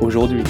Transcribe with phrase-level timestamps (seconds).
[0.00, 0.42] aujourd'hui.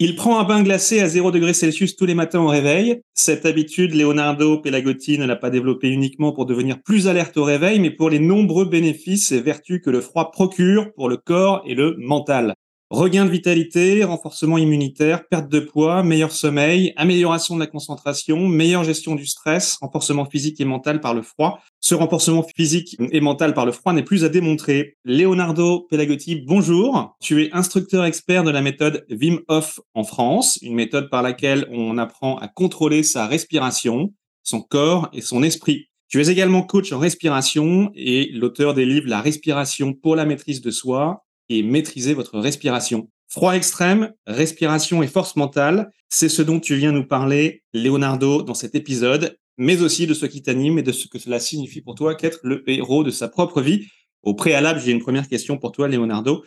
[0.00, 3.00] Il prend un bain glacé à 0 degré Celsius tous les matins au réveil.
[3.14, 7.80] Cette habitude, Leonardo Pelagotti ne l'a pas développée uniquement pour devenir plus alerte au réveil,
[7.80, 11.74] mais pour les nombreux bénéfices et vertus que le froid procure pour le corps et
[11.74, 12.54] le mental.
[12.90, 18.82] Regain de vitalité, renforcement immunitaire, perte de poids, meilleur sommeil, amélioration de la concentration, meilleure
[18.82, 21.60] gestion du stress, renforcement physique et mental par le froid.
[21.80, 24.96] Ce renforcement physique et mental par le froid n'est plus à démontrer.
[25.04, 27.14] Leonardo Pelagotti, bonjour.
[27.20, 31.98] Tu es instructeur expert de la méthode Wim en France, une méthode par laquelle on
[31.98, 35.90] apprend à contrôler sa respiration, son corps et son esprit.
[36.08, 40.62] Tu es également coach en respiration et l'auteur des livres La respiration pour la maîtrise
[40.62, 43.08] de soi et maîtriser votre respiration.
[43.28, 48.54] Froid extrême, respiration et force mentale, c'est ce dont tu viens nous parler, Leonardo, dans
[48.54, 51.94] cet épisode, mais aussi de ce qui t'anime et de ce que cela signifie pour
[51.94, 53.86] toi qu'être le héros de sa propre vie.
[54.22, 56.44] Au préalable, j'ai une première question pour toi, Leonardo.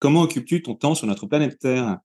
[0.00, 1.98] Comment occupes-tu ton temps sur notre planète Terre?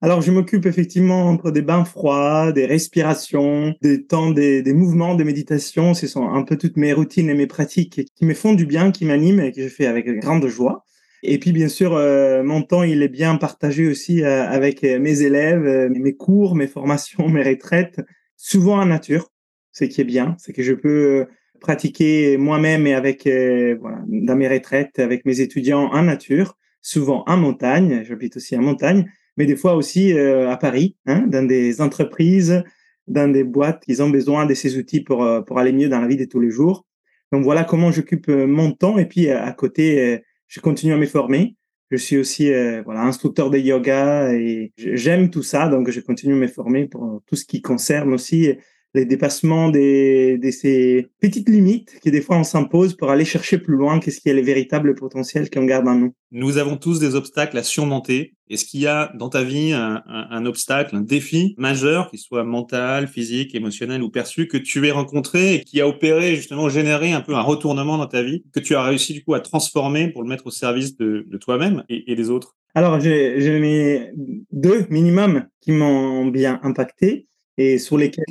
[0.00, 5.14] Alors, je m'occupe effectivement entre des bains froids, des respirations, des temps, des, des, mouvements,
[5.14, 5.94] des méditations.
[5.94, 8.90] Ce sont un peu toutes mes routines et mes pratiques qui me font du bien,
[8.90, 10.84] qui m'animent et que je fais avec grande joie.
[11.26, 14.98] Et puis, bien sûr, euh, mon temps, il est bien partagé aussi euh, avec euh,
[14.98, 18.02] mes élèves, mes cours, mes formations, mes retraites,
[18.36, 19.30] souvent en nature.
[19.72, 21.26] Ce qui est bien, c'est que je peux
[21.60, 27.38] pratiquer moi-même et avec voilà, dans mes retraites avec mes étudiants en nature, souvent en
[27.38, 28.04] montagne.
[28.06, 32.62] J'habite aussi en montagne, mais des fois aussi à Paris, hein, dans des entreprises,
[33.08, 36.06] dans des boîtes qui ont besoin de ces outils pour pour aller mieux dans la
[36.06, 36.86] vie de tous les jours.
[37.32, 38.96] Donc voilà comment j'occupe mon temps.
[38.98, 41.56] Et puis à côté je continue à me former.
[41.90, 46.34] Je suis aussi euh, voilà instructeur de yoga et j'aime tout ça, donc je continue
[46.34, 48.56] à me former pour tout ce qui concerne aussi
[48.94, 53.58] les dépassements des, de ces petites limites qui des fois on s'impose pour aller chercher
[53.58, 56.14] plus loin qu'est-ce qui est le véritable potentiel qu'on garde en nous.
[56.30, 58.34] Nous avons tous des obstacles à surmonter.
[58.50, 62.18] Est-ce qu'il y a dans ta vie un, un, un, obstacle, un défi majeur, qu'il
[62.18, 66.68] soit mental, physique, émotionnel ou perçu, que tu aies rencontré et qui a opéré justement
[66.68, 69.40] générer un peu un retournement dans ta vie, que tu as réussi du coup à
[69.40, 72.56] transformer pour le mettre au service de, de toi-même et, et, des autres?
[72.74, 74.10] Alors j'ai mes
[74.50, 77.26] deux minimum qui m'ont bien impacté
[77.58, 78.24] et sur lesquels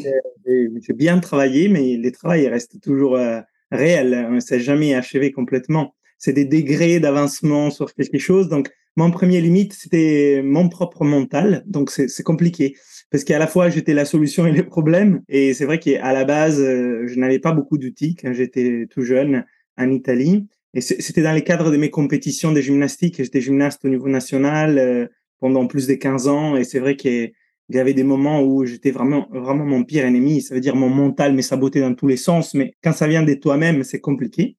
[0.47, 3.41] euh, j'ai bien travaillé, mais le travail reste toujours euh,
[3.71, 4.27] réel.
[4.29, 5.95] On ne s'est jamais achevé complètement.
[6.17, 8.49] C'est des degrés d'avancement sur quelque chose.
[8.49, 11.63] Donc, mon premier limite, c'était mon propre mental.
[11.65, 12.75] Donc, c'est compliqué
[13.09, 15.21] parce qu'à la fois, j'étais la solution et les problèmes.
[15.29, 19.01] Et c'est vrai qu'à la base, euh, je n'avais pas beaucoup d'outils quand j'étais tout
[19.01, 19.45] jeune
[19.77, 20.47] en Italie.
[20.75, 23.17] Et c'était dans les cadres de mes compétitions de gymnastique.
[23.17, 26.55] J'étais gymnaste au niveau national pendant plus de 15 ans.
[26.55, 27.31] Et c'est vrai que
[27.69, 30.41] il y avait des moments où j'étais vraiment, vraiment mon pire ennemi.
[30.41, 32.53] Ça veut dire mon mental me sabotait dans tous les sens.
[32.53, 34.57] Mais quand ça vient de toi-même, c'est compliqué.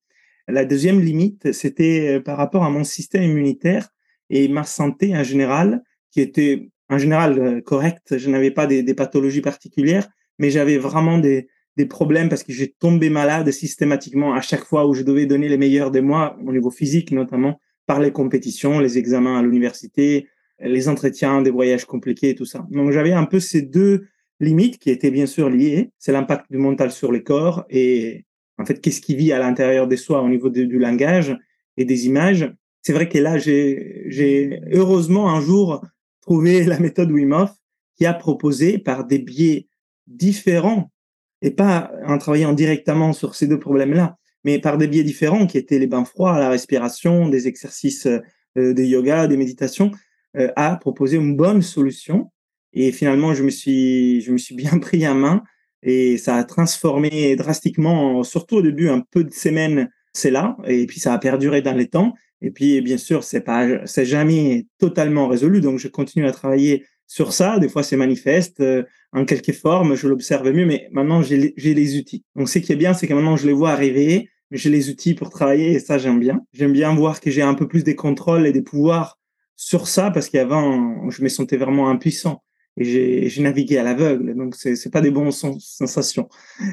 [0.49, 3.89] La deuxième limite, c'était euh, par rapport à mon système immunitaire
[4.31, 8.19] et ma santé en général, qui était en général euh, correcte.
[8.19, 12.53] Je n'avais pas des, des, pathologies particulières, mais j'avais vraiment des, des problèmes parce que
[12.53, 16.37] j'ai tombé malade systématiquement à chaque fois où je devais donner les meilleurs de moi,
[16.45, 20.29] au niveau physique notamment, par les compétitions, les examens à l'université,
[20.61, 22.67] les entretiens, des voyages compliqués et tout ça.
[22.71, 24.07] Donc j'avais un peu ces deux
[24.41, 25.91] limites qui étaient bien sûr liées.
[25.99, 28.25] C'est l'impact du mental sur le corps et
[28.59, 31.37] en fait qu'est-ce qui vit à l'intérieur de soi au niveau du langage
[31.77, 32.53] et des images.
[32.83, 35.85] C'est vrai que là j'ai heureusement un jour
[36.21, 37.53] trouvé la méthode Wim Hof
[37.97, 39.69] qui a proposé par des biais
[40.07, 40.91] différents
[41.43, 45.59] et pas en travaillant directement sur ces deux problèmes-là, mais par des biais différents qui
[45.59, 48.21] étaient les bains froids, la respiration, des exercices euh,
[48.57, 49.91] de yoga, des méditations,
[50.37, 52.31] euh, a proposé une bonne solution.
[52.73, 55.43] Et finalement, je me suis, je me suis bien pris en main
[55.85, 60.57] et ça a transformé drastiquement, surtout au début, un peu de semaines, c'est là.
[60.67, 62.15] Et puis, ça a perduré dans les temps.
[62.41, 65.61] Et puis, bien sûr, c'est pas, c'est jamais totalement résolu.
[65.61, 67.59] Donc, je continue à travailler sur ça.
[67.59, 69.95] Des fois, c'est manifeste euh, en quelque forme.
[69.95, 72.25] Je l'observe mieux, mais maintenant, j'ai les outils.
[72.35, 74.31] Donc, ce qui est bien, c'est que maintenant, je les vois arriver.
[74.51, 76.41] J'ai les outils pour travailler et ça, j'aime bien.
[76.53, 79.19] J'aime bien voir que j'ai un peu plus des contrôles et des pouvoirs
[79.57, 82.43] sur ça parce qu'avant, je me sentais vraiment impuissant
[82.77, 84.35] et j'ai navigué à l'aveugle.
[84.35, 86.29] Donc, c'est c'est pas des bonnes sensations.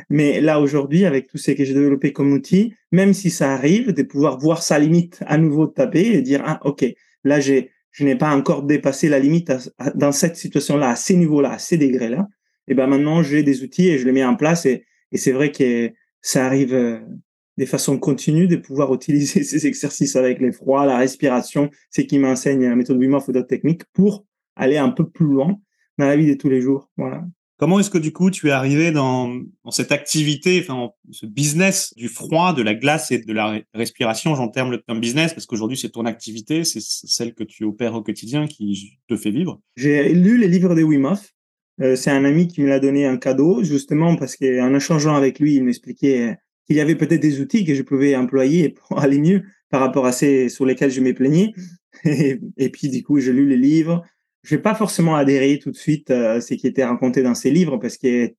[0.09, 3.93] Mais là, aujourd'hui, avec tout ce que j'ai développé comme outil, même si ça arrive,
[3.93, 6.85] de pouvoir voir sa limite à nouveau taper et dire, ah, OK,
[7.23, 9.51] là, j'ai je n'ai pas encore dépassé la limite
[9.95, 12.27] dans cette situation-là, à ces niveaux-là, à ces degrés-là.
[12.67, 14.65] Et ben maintenant, j'ai des outils et je les mets en place.
[14.65, 15.91] Et, et c'est vrai que
[16.21, 16.99] ça arrive euh,
[17.57, 22.19] de façon continue de pouvoir utiliser ces exercices avec les froids, la respiration, c'est qui
[22.19, 24.25] m'enseigne la méthode Wim Hof ou d'autres techniques pour
[24.55, 25.59] aller un peu plus loin
[25.97, 26.89] dans la vie de tous les jours.
[26.97, 27.23] Voilà.
[27.61, 31.93] Comment est-ce que du coup tu es arrivé dans, dans cette activité, enfin ce business
[31.95, 34.33] du froid, de la glace et de la respiration?
[34.33, 37.93] J'en terme le terme business parce qu'aujourd'hui c'est ton activité, c'est celle que tu opères
[37.93, 39.61] au quotidien qui te fait vivre.
[39.75, 41.33] J'ai lu les livres de Wim Hof.
[41.81, 45.37] Euh, c'est un ami qui me l'a donné un cadeau justement parce qu'en échangeant avec
[45.37, 46.37] lui, il m'expliquait
[46.71, 50.05] qu'il y avait peut-être des outils que je pouvais employer pour aller mieux par rapport
[50.05, 51.53] à ceux sur lesquels je me plaignais.
[52.05, 54.03] Et, puis du coup, j'ai lu les livres
[54.43, 57.51] je vais pas forcément adhérer tout de suite à ce qui était raconté dans ces
[57.51, 58.35] livres parce qu'il est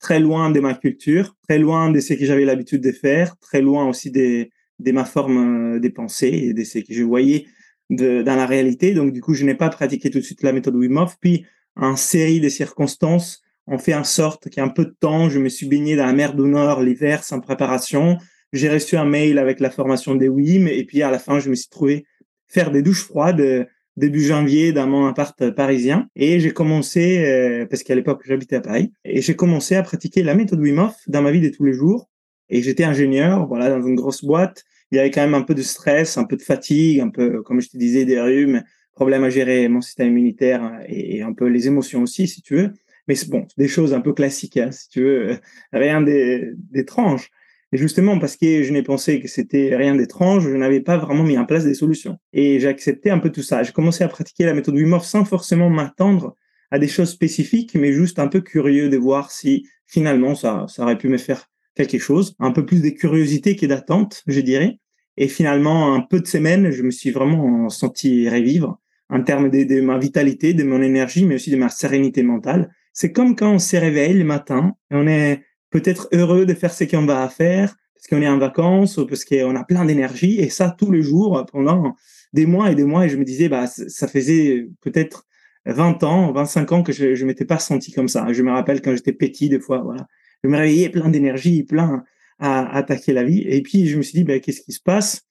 [0.00, 3.60] très loin de ma culture, très loin de ce que j'avais l'habitude de faire, très
[3.60, 4.48] loin aussi de,
[4.78, 7.46] ma forme euh, des pensées et de ce que je voyais
[7.90, 8.94] dans la réalité.
[8.94, 11.16] Donc, du coup, je n'ai pas pratiqué tout de suite la méthode Wim Hof.
[11.20, 11.44] Puis,
[11.76, 15.28] en série de circonstances, on fait en sorte qu'il y a un peu de temps,
[15.28, 18.18] je me suis baigné dans la mer du Nord l'hiver sans préparation.
[18.52, 21.50] J'ai reçu un mail avec la formation des Wim et puis à la fin, je
[21.50, 22.06] me suis trouvé
[22.46, 23.66] faire des douches froides
[23.96, 26.08] début janvier dans mon appart parisien.
[26.16, 30.22] Et j'ai commencé euh, parce qu'à l'époque j'habitais à Paris et j'ai commencé à pratiquer
[30.22, 32.08] la méthode Wim Hof dans ma vie de tous les jours.
[32.48, 34.64] Et j'étais ingénieur voilà dans une grosse boîte.
[34.90, 37.42] Il y avait quand même un peu de stress un peu de fatigue un peu
[37.42, 38.62] comme je te disais des rhumes
[38.92, 42.72] problème à gérer mon système immunitaire et un peu les émotions aussi si tu veux
[43.08, 45.38] mais bon des choses un peu classiques hein, si tu veux
[45.72, 47.30] rien d'étrange
[47.74, 51.24] et justement, parce que je n'ai pensé que c'était rien d'étrange, je n'avais pas vraiment
[51.24, 52.18] mis en place des solutions.
[52.32, 53.64] Et j'ai accepté un peu tout ça.
[53.64, 56.36] J'ai commencé à pratiquer la méthode Wim sans forcément m'attendre
[56.70, 60.84] à des choses spécifiques, mais juste un peu curieux de voir si finalement ça, ça
[60.84, 62.36] aurait pu me faire quelque chose.
[62.38, 64.78] Un peu plus de curiosité que d'attente, je dirais.
[65.16, 68.78] Et finalement, un peu de semaines, je me suis vraiment senti revivre
[69.10, 72.70] en termes de, de ma vitalité, de mon énergie, mais aussi de ma sérénité mentale.
[72.94, 76.72] C'est comme quand on se réveille le matin et on est peut-être heureux de faire
[76.72, 80.38] ce qu'on va faire parce qu'on est en vacances ou parce qu'on a plein d'énergie.
[80.38, 81.96] Et ça tous les jours pendant
[82.32, 85.26] des mois et des mois et je me disais bah ça faisait peut-être
[85.66, 88.32] 20 ans, 25 ans que je je m'étais pas senti comme ça.
[88.32, 90.06] Je me rappelle quand j'étais petit des fois voilà,
[90.44, 92.04] je me réveillais plein d'énergie, plein
[92.38, 93.40] à, attaquer la vie.
[93.40, 95.22] Et puis je me suis dit bah qu'est-ce qui se passe?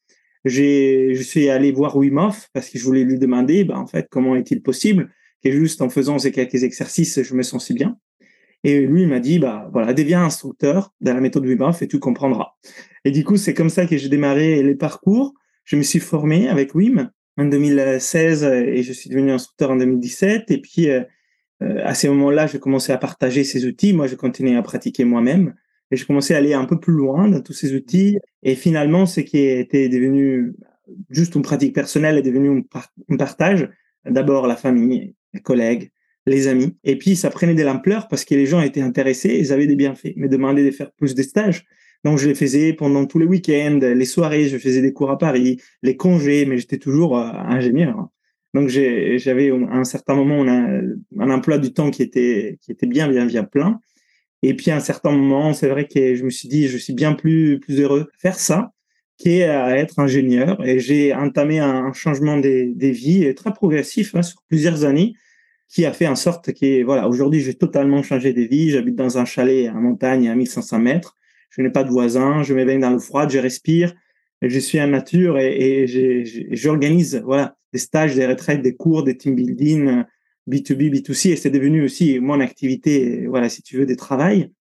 [0.44, 4.36] Je suis allé voir Wim parce que je voulais lui demander bah en fait comment
[4.36, 5.10] est-il possible?
[5.44, 7.98] Que juste en faisant ces quelques exercices je me sens si bien
[8.64, 12.00] et lui, il m'a dit, bah voilà, deviens instructeur de la méthode Wim et tu
[12.00, 12.54] comprendras.
[13.04, 15.34] Et du coup, c'est comme ça que j'ai démarré les parcours.
[15.66, 20.50] Je me suis formé avec Wim en 2016 et je suis devenu instructeur en 2017.
[20.50, 21.02] Et puis, euh,
[21.62, 23.92] euh, à ces moments-là, j'ai commencé à partager ces outils.
[23.92, 25.56] Moi, je continuais à pratiquer moi-même
[25.92, 28.18] et je commençais à aller un peu plus loin dans tous ces outils.
[28.44, 30.54] Et finalement, ce qui était devenu
[31.10, 32.64] juste une pratique personnelle est devenu
[33.10, 33.70] un partage.
[34.06, 35.92] D'abord la famille, les collègues,
[36.26, 36.76] les amis.
[36.84, 39.76] Et puis, ça prenait de l'ampleur parce que les gens étaient intéressés, ils avaient des
[39.76, 41.66] bienfaits, mais demandaient de faire plus de stages.
[42.04, 45.18] Donc, je les faisais pendant tous les week-ends, les soirées, je faisais des cours à
[45.18, 48.10] Paris, les congés, mais j'étais toujours euh, ingénieur.
[48.54, 53.08] Donc, j'avais à un certain moment un emploi du temps qui était, qui était bien,
[53.08, 53.80] bien, bien plein.
[54.44, 56.94] Et puis, à un certain moment, c'est vrai que je me suis dit, je suis
[56.94, 58.72] bien plus, plus heureux à faire ça
[59.18, 60.64] qu'à être ingénieur.
[60.68, 65.14] Et j'ai entamé un, changement des, des vies très progressif hein, sur plusieurs années
[65.70, 68.70] qui a fait en sorte que, voilà, aujourd'hui, j'ai totalement changé de vie.
[68.70, 71.16] J'habite dans un chalet en montagne à 1500 mètres.
[71.50, 72.44] Je n'ai pas de voisins.
[72.44, 73.30] Je me dans l'eau froide.
[73.32, 73.94] Je respire.
[74.42, 75.86] Je suis en nature et,
[76.52, 80.04] j'organise, voilà, des stages, des retraites, des cours, des team building,
[80.50, 81.32] B2B, B2C.
[81.32, 84.52] Et c'est devenu aussi mon activité, voilà, si tu veux, des travail.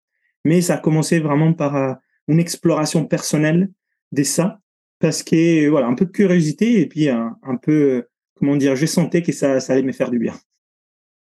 [0.45, 1.93] Mais ça a commencé vraiment par euh,
[2.27, 3.69] une exploration personnelle
[4.13, 4.59] de ça.
[4.99, 8.05] Parce que, voilà, un peu de curiosité et puis un, un peu,
[8.35, 10.33] comment dire, j'ai senti que ça, ça allait me faire du bien.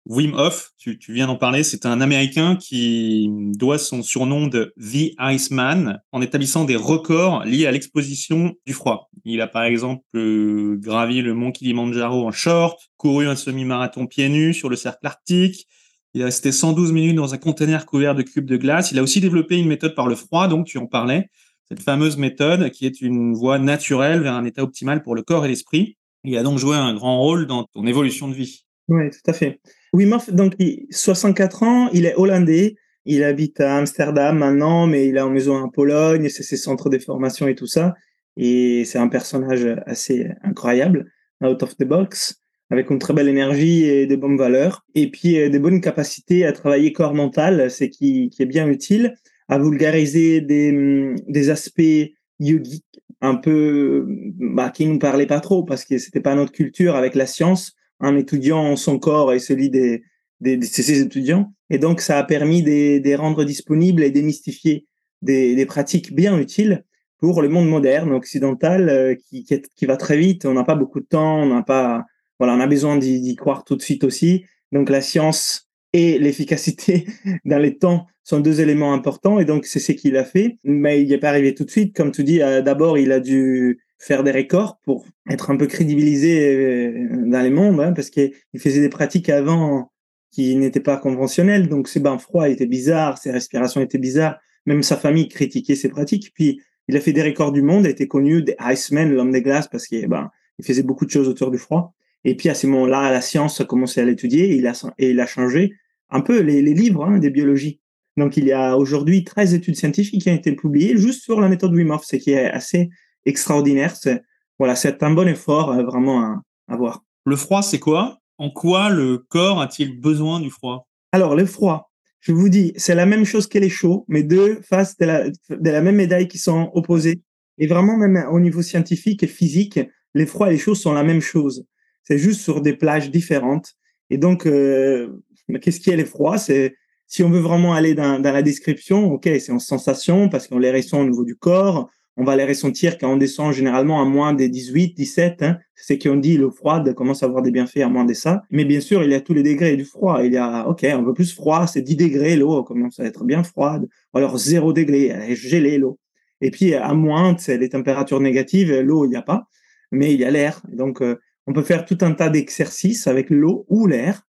[0.08, 5.12] Wim Hof, tu, viens d'en parler, c'est un Américain qui doit son surnom de The
[5.18, 9.10] Iceman en établissant des records liés à l'exposition du froid.
[9.24, 14.28] Il a par exemple euh, gravi le mont Kilimanjaro en short, couru un semi-marathon pieds
[14.28, 15.66] nus sur le cercle arctique,
[16.14, 18.92] il est resté 112 minutes dans un conteneur couvert de cubes de glace.
[18.92, 21.28] Il a aussi développé une méthode par le froid, donc tu en parlais,
[21.68, 25.44] cette fameuse méthode qui est une voie naturelle vers un état optimal pour le corps
[25.44, 25.96] et l'esprit.
[26.22, 28.65] Il a donc joué un grand rôle dans ton évolution de vie.
[28.88, 29.60] Oui, tout à fait.
[29.92, 32.76] Wim Hof, donc, il, 64 ans, il est hollandais.
[33.04, 36.90] Il habite à Amsterdam maintenant, mais il est en maison en Pologne, c'est ses centres
[36.90, 37.94] de formation et tout ça.
[38.36, 41.10] Et c'est un personnage assez incroyable,
[41.42, 44.84] out of the box, avec une très belle énergie et des bonnes valeurs.
[44.94, 48.68] Et puis, euh, des bonnes capacités à travailler corps mental, c'est qui, qui est bien
[48.68, 49.14] utile,
[49.48, 52.84] à vulgariser des, des aspects yogique,
[53.20, 57.14] un peu bah, qui nous parlait pas trop parce que c'était pas notre culture avec
[57.14, 60.02] la science, en étudiant son corps et celui des,
[60.40, 61.52] des, de ses étudiants.
[61.70, 64.86] Et donc, ça a permis de, de rendre disponibles et démystifier
[65.22, 66.84] des, des pratiques bien utiles
[67.18, 70.44] pour le monde moderne occidental euh, qui, qui, qui, va très vite.
[70.44, 72.04] On n'a pas beaucoup de temps, on n'a pas,
[72.38, 74.44] voilà, on a besoin d'y croire tout de suite aussi.
[74.72, 77.06] Donc la science et l'efficacité
[77.44, 80.58] dans les temps sont deux éléments importants et donc c'est ce qu'il a fait.
[80.64, 82.42] Mais il n'est pas arrivé tout de suite, comme tu dis.
[82.42, 87.40] Euh, d'abord, il a dû faire des records pour être un peu crédibilisé euh, dans
[87.40, 89.90] les mondes, hein, parce qu'il faisait des pratiques avant
[90.30, 91.68] qui n'étaient pas conventionnelles.
[91.68, 94.38] Donc ses bains froids étaient bizarres, ses respirations étaient bizarres.
[94.66, 96.32] Même sa famille critiquait ses pratiques.
[96.34, 99.42] Puis il a fait des records du monde, a été connu des Iceman, l'homme des
[99.42, 100.30] glaces, parce qu'il ben,
[100.62, 101.94] faisait beaucoup de choses autour du froid.
[102.24, 105.10] Et puis à ce moment-là, la science a commencé à l'étudier et il a, et
[105.10, 105.72] il a changé
[106.10, 107.80] un peu les, livres hein, des biologies.
[108.16, 111.48] Donc il y a aujourd'hui 13 études scientifiques qui ont été publiées juste sur la
[111.48, 112.88] méthode Wim ce qui est assez
[113.26, 113.94] extraordinaire.
[113.96, 114.22] C'est
[114.58, 117.04] voilà, c'est un bon effort euh, vraiment à, à voir.
[117.26, 118.18] Le froid, c'est quoi?
[118.38, 120.86] En quoi le corps a-t-il besoin du froid?
[121.12, 121.90] Alors le froid,
[122.20, 125.28] je vous dis, c'est la même chose que les chauds, mais deux faces de la,
[125.28, 127.22] de la même médaille qui sont opposées.
[127.58, 129.80] Et vraiment, même au niveau scientifique et physique,
[130.14, 131.64] les froids et les chauds sont la même chose.
[132.02, 133.74] C'est juste sur des plages différentes.
[134.10, 135.22] Et donc, euh,
[135.60, 136.74] qu'est-ce qui est les froids C'est
[137.06, 140.58] si on veut vraiment aller dans, dans la description, ok, c'est en sensation parce qu'on
[140.58, 144.04] les ressent au niveau du corps, on va les ressentir quand on descend généralement à
[144.06, 145.42] moins des 18, 17.
[145.42, 145.58] Hein.
[145.74, 148.42] C'est qu'on dit le froid commence à avoir des bienfaits à moins de ça.
[148.50, 150.24] Mais bien sûr, il y a tous les degrés du froid.
[150.24, 153.24] Il y a, OK, on veut plus froid, c'est 10 degrés, l'eau commence à être
[153.24, 153.86] bien froide.
[154.14, 155.98] Ou alors 0 degré, elle est gelée, l'eau.
[156.40, 159.46] Et puis à moins, c'est les températures négatives, l'eau, il n'y a pas,
[159.92, 160.62] mais il y a l'air.
[160.72, 164.22] Donc, euh, on peut faire tout un tas d'exercices avec l'eau ou l'air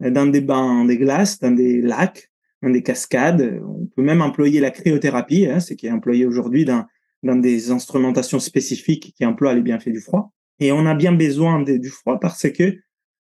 [0.00, 2.30] dans des bains, des glaces, dans des lacs,
[2.62, 3.60] dans des cascades.
[3.64, 6.84] On peut même employer la cryothérapie, hein, ce qui est employé aujourd'hui dans
[7.22, 10.32] dans des instrumentations spécifiques qui emploient les bienfaits du froid.
[10.60, 12.78] Et on a bien besoin du froid parce que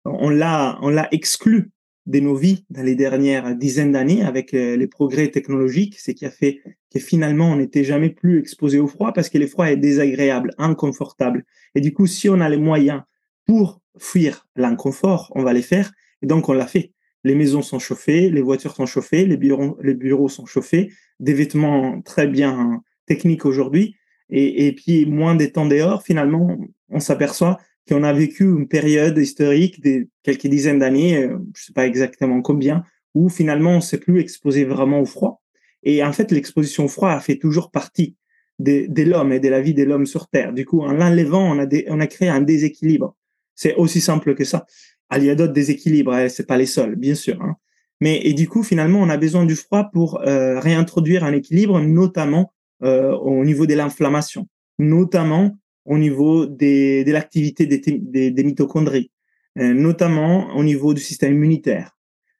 [0.04, 1.70] on l'a, on l'a exclu
[2.08, 6.24] de nos vies dans les dernières dizaines d'années avec euh, les progrès technologiques, ce qui
[6.24, 9.66] a fait que finalement on n'était jamais plus exposé au froid parce que le froid
[9.66, 11.44] est désagréable, inconfortable.
[11.74, 13.02] Et du coup, si on a les moyens
[13.46, 15.92] pour fuir l'inconfort, on va les faire.
[16.22, 16.92] Et donc on l'a fait.
[17.24, 20.90] Les maisons sont chauffées, les voitures sont chauffées, les bureaux, les bureaux sont chauffés,
[21.20, 23.96] des vêtements très bien technique aujourd'hui.
[24.30, 26.56] Et, et, puis, moins des temps dehors, finalement,
[26.90, 31.72] on s'aperçoit qu'on a vécu une période historique de quelques dizaines d'années, euh, je sais
[31.72, 32.84] pas exactement combien,
[33.14, 35.42] où finalement, on s'est plus exposé vraiment au froid.
[35.82, 38.16] Et en fait, l'exposition au froid a fait toujours partie
[38.58, 40.52] de, de l'homme et de la vie de l'homme sur Terre.
[40.52, 43.16] Du coup, en l'enlevant, on a, on a créé un déséquilibre.
[43.54, 44.66] C'est aussi simple que ça.
[45.10, 47.40] Ah, il y a d'autres déséquilibres, hein, c'est pas les seuls, bien sûr.
[47.40, 47.56] Hein.
[48.00, 51.80] Mais et du coup, finalement, on a besoin du froid pour euh, réintroduire un équilibre,
[51.80, 58.44] notamment euh, au niveau de l'inflammation, notamment au niveau des, de l'activité des, des, des,
[58.44, 59.10] mitochondries,
[59.58, 61.96] euh, notamment au niveau du système immunitaire,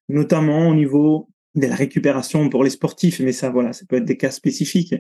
[0.09, 4.05] notamment au niveau de la récupération pour les sportifs, mais ça, voilà, ça peut être
[4.05, 4.95] des cas spécifiques.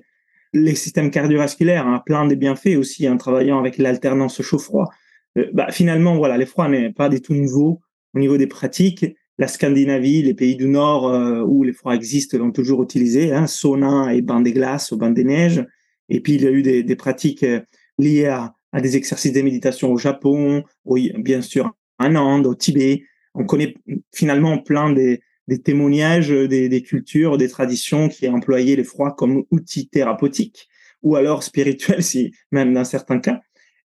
[0.54, 4.88] Les systèmes cardiovasculaires, hein, plein de bienfaits aussi en travaillant avec l'alternance chaud-froid.
[5.36, 7.80] Euh, bah, finalement, voilà, les froids n'est pas du tout nouveau
[8.14, 9.04] au niveau des pratiques
[9.38, 13.46] la Scandinavie, les pays du Nord euh, où les froids existent l'ont toujours utilisé, hein,
[13.46, 15.64] sauna et bain des glaces ou bain des neiges.
[16.08, 17.60] Et puis il y a eu des, des pratiques euh,
[17.98, 20.64] liées à, à, des exercices de méditation au Japon,
[21.18, 23.04] bien sûr en Inde, au Tibet.
[23.34, 23.74] On connaît
[24.12, 29.44] finalement plein des, des témoignages des, des, cultures, des traditions qui employaient les froids comme
[29.50, 30.68] outil thérapeutique
[31.02, 33.40] ou alors spirituel, si même dans certains cas.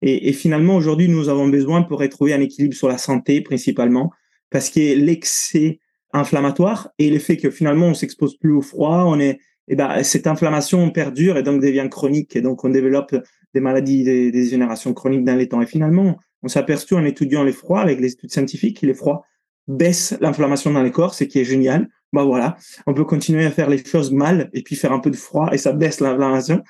[0.04, 4.10] Et finalement, aujourd'hui, nous avons besoin pour retrouver un équilibre sur la santé principalement,
[4.52, 5.80] parce que l'excès
[6.12, 10.02] inflammatoire et le fait que finalement on s'expose plus au froid, on est, eh ben,
[10.02, 13.16] cette inflammation perdure et donc devient chronique et donc on développe
[13.54, 15.60] des maladies, des, générations chroniques dans les temps.
[15.60, 19.24] Et finalement, on aperçu en étudiant les froids avec les études scientifiques que les froids
[19.68, 21.88] baissent l'inflammation dans les corps, ce qui est génial.
[22.12, 22.56] Bah voilà,
[22.86, 25.48] on peut continuer à faire les choses mal et puis faire un peu de froid
[25.52, 26.62] et ça baisse l'inflammation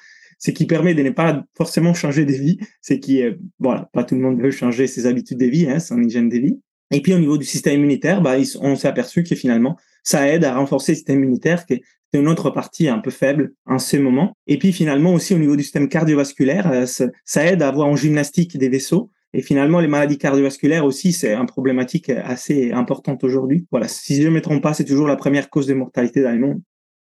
[0.43, 3.23] ce qui permet de ne pas forcément changer des vies, c'est qui,
[3.61, 6.37] voilà, pas tout le monde veut changer ses habitudes de vie, hein, son hygiène de
[6.37, 6.61] vie.
[6.91, 10.45] Et puis au niveau du système immunitaire, bah, on s'est aperçu que finalement, ça aide
[10.45, 13.97] à renforcer le système immunitaire, qui est une autre partie un peu faible en ce
[13.97, 14.37] moment.
[14.47, 16.87] Et puis finalement aussi au niveau du système cardiovasculaire, euh,
[17.25, 19.11] ça aide à avoir en gymnastique des vaisseaux.
[19.35, 23.67] Et finalement, les maladies cardiovasculaires aussi, c'est une problématique assez importante aujourd'hui.
[23.71, 26.33] Voilà, si je ne me trompe pas, c'est toujours la première cause de mortalité dans
[26.33, 26.61] le monde.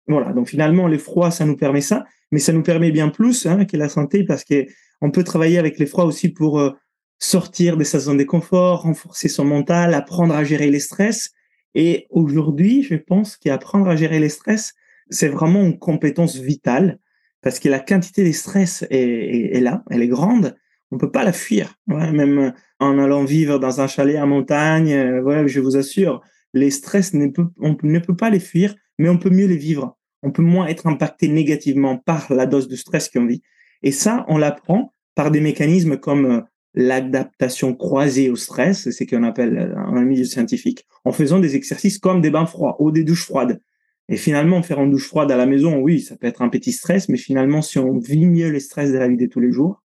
[0.05, 3.45] Voilà, donc finalement, les froids, ça nous permet ça, mais ça nous permet bien plus
[3.45, 4.65] hein, que la santé, parce que
[5.01, 6.71] on peut travailler avec les froids aussi pour euh,
[7.19, 11.31] sortir de sa zone de confort, renforcer son mental, apprendre à gérer les stress.
[11.75, 14.73] Et aujourd'hui, je pense qu'apprendre à gérer les stress,
[15.09, 16.99] c'est vraiment une compétence vitale
[17.41, 20.55] parce que la quantité de stress est, là, elle est grande.
[20.91, 21.75] On peut pas la fuir.
[21.87, 26.21] même en allant vivre dans un chalet en montagne, euh, je vous assure,
[26.53, 29.57] les stress, ne peut, on ne peut pas les fuir, mais on peut mieux les
[29.57, 29.97] vivre.
[30.23, 33.41] On peut moins être impacté négativement par la dose de stress qu'on vit.
[33.83, 36.41] Et ça, on l'apprend par des mécanismes comme euh,
[36.73, 41.55] l'adaptation croisée au stress, c'est ce qu'on appelle en euh, milieu scientifique, en faisant des
[41.55, 43.61] exercices comme des bains froids ou des douches froides.
[44.07, 46.71] Et finalement, faire une douche froide à la maison, oui, ça peut être un petit
[46.71, 49.51] stress, mais finalement, si on vit mieux les stress de la vie de tous les
[49.51, 49.83] jours,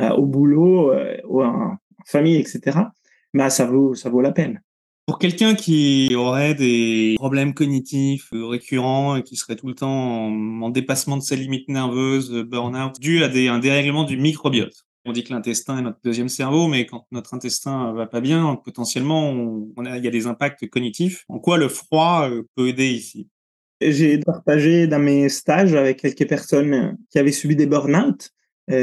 [0.00, 0.92] euh, au boulot,
[1.28, 2.78] ou en famille, etc.,
[3.32, 4.60] bah, ça vaut, ça vaut la peine.
[5.06, 10.28] Pour quelqu'un qui aurait des problèmes cognitifs euh, récurrents et qui serait tout le temps
[10.28, 14.83] en, dépassement de ses limites nerveuses, euh, burn-out, dû à un dérèglement du microbiote.
[15.04, 18.56] On dit que l'intestin est notre deuxième cerveau, mais quand notre intestin va pas bien,
[18.56, 21.24] potentiellement, il y a des impacts cognitifs.
[21.28, 23.28] En quoi le froid euh, peut aider ici?
[23.80, 28.30] J'ai partagé dans mes stages avec quelques personnes qui avaient subi des burn-out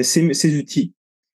[0.04, 0.94] ces, ces outils.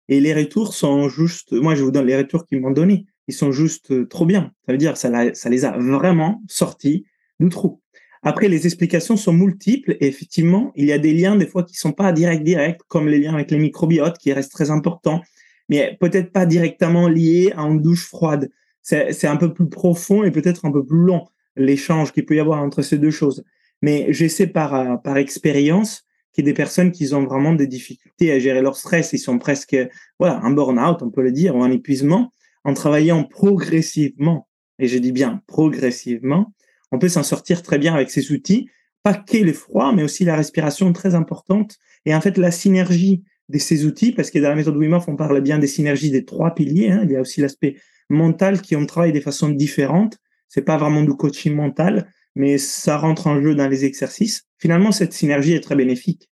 [0.08, 3.34] Et les retours sont juste, moi je vous donne les retours qu'ils m'ont donnés ils
[3.34, 4.52] sont juste euh, trop bien.
[4.66, 7.06] Ça veut dire ça, ça les a vraiment sortis
[7.40, 7.80] du trou.
[8.26, 11.76] Après, les explications sont multiples et effectivement, il y a des liens des fois qui
[11.76, 15.20] sont pas direct direct, comme les liens avec les microbiotes qui restent très importants,
[15.68, 18.50] mais peut-être pas directement liés à une douche froide.
[18.82, 21.26] C'est un peu plus profond et peut-être un peu plus long
[21.56, 23.44] l'échange qu'il peut y avoir entre ces deux choses.
[23.82, 27.66] Mais j'essaie par euh, par expérience qu'il y a des personnes qui ont vraiment des
[27.66, 29.76] difficultés à gérer leur stress, ils sont presque
[30.18, 32.32] voilà un burn-out, on peut le dire, ou un épuisement
[32.64, 36.52] en travaillant progressivement, et je dis bien progressivement,
[36.94, 38.68] on peut s'en sortir très bien avec ces outils,
[39.02, 43.22] pas que le froid, mais aussi la respiration très importante, et en fait la synergie
[43.48, 46.24] de ces outils, parce que dans la méthode Wim on parle bien des synergies des
[46.24, 47.00] trois piliers, hein.
[47.04, 47.76] il y a aussi l'aspect
[48.08, 52.96] mental qui on travaille de façon différente, c'est pas vraiment du coaching mental, mais ça
[52.96, 54.44] rentre en jeu dans les exercices.
[54.58, 56.28] Finalement, cette synergie est très bénéfique.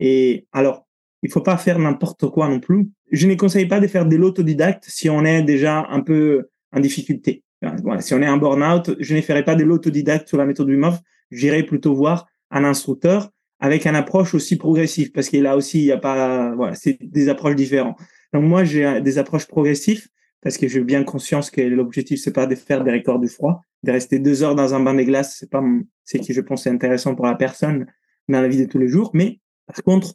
[0.00, 0.86] Et alors,
[1.22, 4.16] il faut pas faire n'importe quoi non plus je ne conseille pas de faire de
[4.16, 7.42] l'autodidacte si on est déjà un peu en difficulté.
[7.82, 10.68] Voilà, si on est en burn-out, je ne ferai pas de l'autodidacte sur la méthode
[10.68, 10.98] du MOF.
[11.30, 15.84] J'irai plutôt voir un instructeur avec une approche aussi progressive parce qu'il a aussi, il
[15.86, 17.98] y a pas, voilà, c'est des approches différentes.
[18.32, 20.08] Donc moi, j'ai des approches progressives
[20.42, 23.62] parce que j'ai bien conscience que l'objectif c'est pas de faire des records du froid,
[23.82, 25.62] de rester deux heures dans un bain de glace, c'est pas,
[26.04, 27.86] c'est qui je pense est intéressant pour la personne
[28.28, 29.10] dans la vie de tous les jours.
[29.14, 30.14] Mais par contre,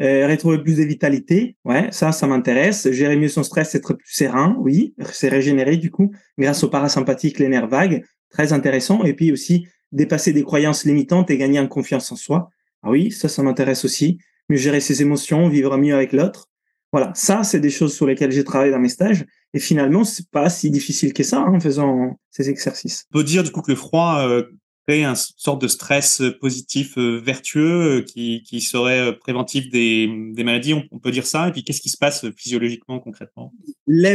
[0.00, 2.90] euh, retrouver plus de vitalité, ouais, ça, ça m'intéresse.
[2.92, 7.38] Gérer mieux son stress, être plus serein, oui, c'est régénérer du coup grâce au parasympathique,
[7.38, 9.04] les nerfs vagues, très intéressant.
[9.04, 12.50] Et puis aussi dépasser des croyances limitantes et gagner en confiance en soi.
[12.82, 14.18] Ah oui, ça, ça m'intéresse aussi.
[14.48, 16.48] Mieux gérer ses émotions, vivre mieux avec l'autre.
[16.92, 19.26] Voilà, ça, c'est des choses sur lesquelles j'ai travaillé dans mes stages.
[19.52, 23.04] Et finalement, c'est pas si difficile que ça hein, en faisant ces exercices.
[23.12, 24.44] On peut dire du coup que le froid euh,
[24.90, 30.74] un sorte de stress euh, positif euh, vertueux euh, qui, qui serait préventif des, maladies,
[30.74, 31.48] on, peut dire ça?
[31.48, 33.52] Et puis, qu'est-ce qui se passe physiologiquement, concrètement?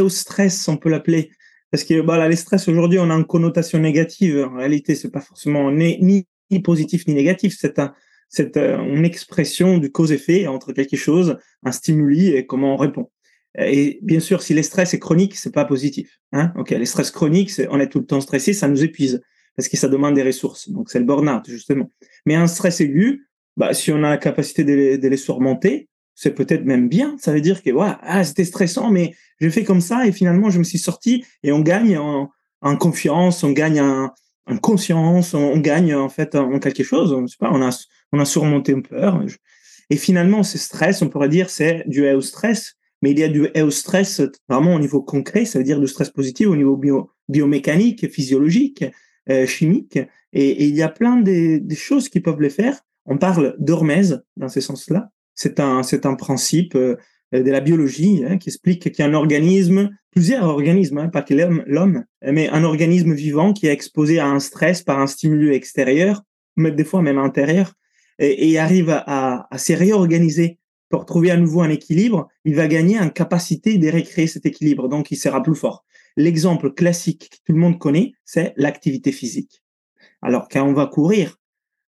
[0.09, 1.31] Stress on peut l'appeler.
[1.71, 4.47] Parce que bah, là, les stress, aujourd'hui, on a une connotation négative.
[4.51, 6.27] En réalité, c'est pas forcément ni,
[6.63, 7.55] positif ni négatif.
[7.57, 7.93] C'est un,
[8.29, 13.09] c'est une expression du cause-effet entre quelque chose, un stimuli et comment on répond.
[13.57, 16.19] Et bien sûr, si les stress est chronique, c'est pas positif.
[16.31, 19.21] Hein ok, les stress chroniques, on est tout le temps stressé, ça nous épuise
[19.55, 20.69] parce que ça demande des ressources.
[20.69, 21.89] Donc, c'est le burn-out, justement.
[22.25, 25.89] Mais un stress aigu, bah, si on a la capacité de les, de les surmonter,
[26.15, 27.15] c'est peut-être même bien.
[27.19, 30.49] Ça veut dire que, ouais, ah, c'était stressant, mais j'ai fait comme ça et finalement,
[30.49, 34.11] je me suis sorti et on gagne en, en confiance, on gagne en,
[34.47, 37.13] en conscience, on, gagne en fait en, quelque chose.
[37.13, 39.23] On, pas, on a, on a surmonté une peur.
[39.89, 43.29] Et finalement, ce stress, on pourrait dire, c'est du au stress, mais il y a
[43.29, 46.77] du au stress vraiment au niveau concret, ça veut dire du stress positif au niveau
[46.77, 48.85] bio, biomécanique, physiologique,
[49.29, 49.99] euh, chimiques.
[50.33, 52.79] Et, il y a plein de, choses qui peuvent les faire.
[53.05, 55.09] On parle d'hormèse dans ce sens-là.
[55.35, 56.95] C'est un, c'est un principe euh,
[57.31, 61.21] de la biologie hein, qui explique qu'il y a un organisme, plusieurs organismes, hein, pas
[61.21, 65.53] que l'homme, mais un organisme vivant qui est exposé à un stress par un stimulus
[65.53, 66.21] extérieur,
[66.55, 67.73] mais des fois même intérieur,
[68.19, 70.59] et, et arrive à, à, se réorganiser
[70.89, 74.87] pour trouver à nouveau un équilibre, il va gagner en capacité de recréer cet équilibre,
[74.87, 75.83] donc il sera plus fort.
[76.15, 79.63] L'exemple classique que tout le monde connaît, c'est l'activité physique.
[80.21, 81.37] Alors, quand on va courir,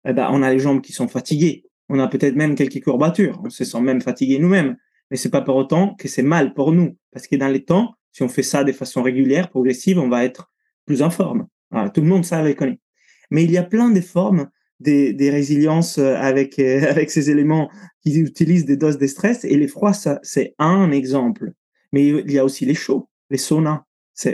[0.05, 1.65] eh ben, on a les jambes qui sont fatiguées.
[1.89, 3.41] On a peut-être même quelques courbatures.
[3.43, 4.77] On se sent même fatigué nous-mêmes.
[5.09, 6.97] Mais c'est pas pour autant que c'est mal pour nous.
[7.11, 10.23] Parce que dans les temps, si on fait ça de façon régulière, progressive, on va
[10.23, 10.51] être
[10.85, 11.47] plus en forme.
[11.93, 12.79] tout le monde ça le connaît.
[13.29, 17.69] Mais il y a plein de formes des, des résiliences avec, avec ces éléments
[18.01, 19.43] qui utilisent des doses de stress.
[19.43, 21.51] Et les froids, ça, c'est un exemple.
[21.91, 23.83] Mais il y a aussi les chauds, les saunas,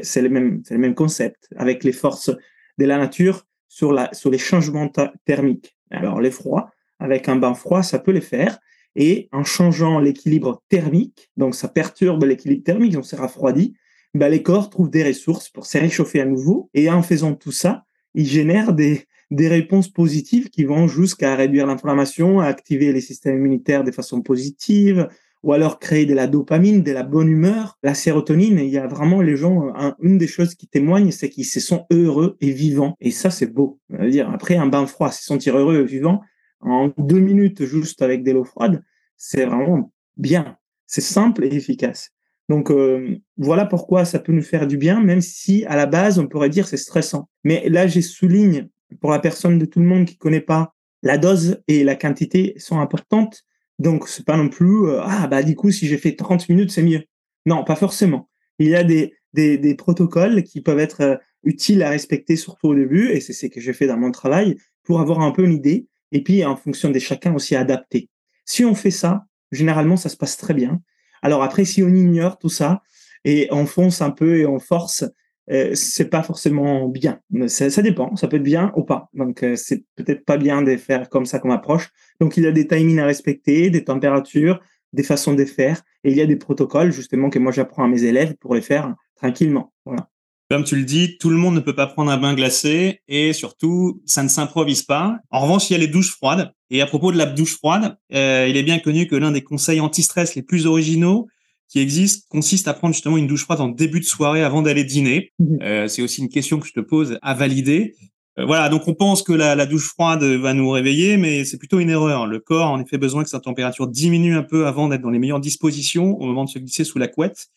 [0.04, 2.32] c'est le même, c'est le même concept avec les forces
[2.78, 4.92] de la nature sur la, sur les changements
[5.26, 5.76] thermiques.
[5.92, 8.60] Alors, les froids, avec un bain froid, ça peut les faire.
[8.96, 13.76] Et en changeant l'équilibre thermique, donc ça perturbe l'équilibre thermique, on s'est rafroidi,
[14.14, 16.70] ben les corps trouvent des ressources pour se réchauffer à nouveau.
[16.74, 21.68] Et en faisant tout ça, ils génèrent des, des réponses positives qui vont jusqu'à réduire
[21.68, 25.08] l'inflammation, à activer les systèmes immunitaires de façon positive,
[25.48, 28.60] ou alors créer de la dopamine, de la bonne humeur, la sérotonine.
[28.60, 31.86] Il y a vraiment les gens, une des choses qui témoignent, c'est qu'ils se sont
[31.90, 32.98] heureux et vivants.
[33.00, 33.80] Et ça, c'est beau.
[34.28, 36.20] après un bain froid, se sentir heureux et vivant
[36.60, 38.84] en deux minutes juste avec de l'eau froide,
[39.16, 40.58] c'est vraiment bien.
[40.86, 42.10] C'est simple et efficace.
[42.50, 46.20] Donc euh, voilà pourquoi ça peut nous faire du bien, même si à la base
[46.20, 47.30] on pourrait dire c'est stressant.
[47.46, 48.68] Mais là, j'ai souligne
[49.00, 52.54] pour la personne de tout le monde qui connaît pas, la dose et la quantité
[52.58, 53.46] sont importantes.
[53.80, 56.72] Donc, c'est pas non plus, euh, ah, bah, du coup, si j'ai fait 30 minutes,
[56.72, 57.04] c'est mieux.
[57.46, 58.30] Non, pas forcément.
[58.60, 62.70] Il y a des, des, des protocoles qui peuvent être euh, utiles à respecter, surtout
[62.70, 65.44] au début, et c'est ce que j'ai fait dans mon travail, pour avoir un peu
[65.44, 68.10] une idée, et puis, en fonction de chacun aussi, adapter.
[68.46, 70.82] Si on fait ça, généralement, ça se passe très bien.
[71.22, 72.82] Alors après, si on ignore tout ça,
[73.26, 75.04] et on fonce un peu et on force,
[75.50, 77.20] euh, c'est pas forcément bien.
[77.48, 79.10] Ça, ça, dépend, ça peut être bien ou pas.
[79.14, 81.90] Donc euh, c'est peut-être pas bien de faire comme ça comme approche.
[82.20, 84.60] Donc il y a des timings à respecter, des températures,
[84.94, 87.88] des façons de faire, et il y a des protocoles justement que moi j'apprends à
[87.88, 89.74] mes élèves pour les faire tranquillement.
[89.86, 90.10] Voilà.
[90.50, 93.34] Comme tu le dis, tout le monde ne peut pas prendre un bain glacé et
[93.34, 95.18] surtout, ça ne s'improvise pas.
[95.30, 96.54] En revanche, il y a les douches froides.
[96.70, 99.44] Et à propos de la douche froide, euh, il est bien connu que l'un des
[99.44, 101.28] conseils anti-stress les plus originaux,
[101.70, 104.84] qui existe consiste à prendre justement une douche froide en début de soirée avant d'aller
[104.84, 105.32] dîner.
[105.40, 105.60] Mhm.
[105.62, 107.96] Euh, c'est aussi une question que je te pose à valider.
[108.40, 111.58] Euh, voilà, donc on pense que la, la, douche froide va nous réveiller, mais c'est
[111.58, 112.28] plutôt une erreur.
[112.28, 115.10] Le corps a en effet besoin que sa température diminue un peu avant d'être dans
[115.10, 117.48] les meilleures dispositions au moment de se glisser sous la couette.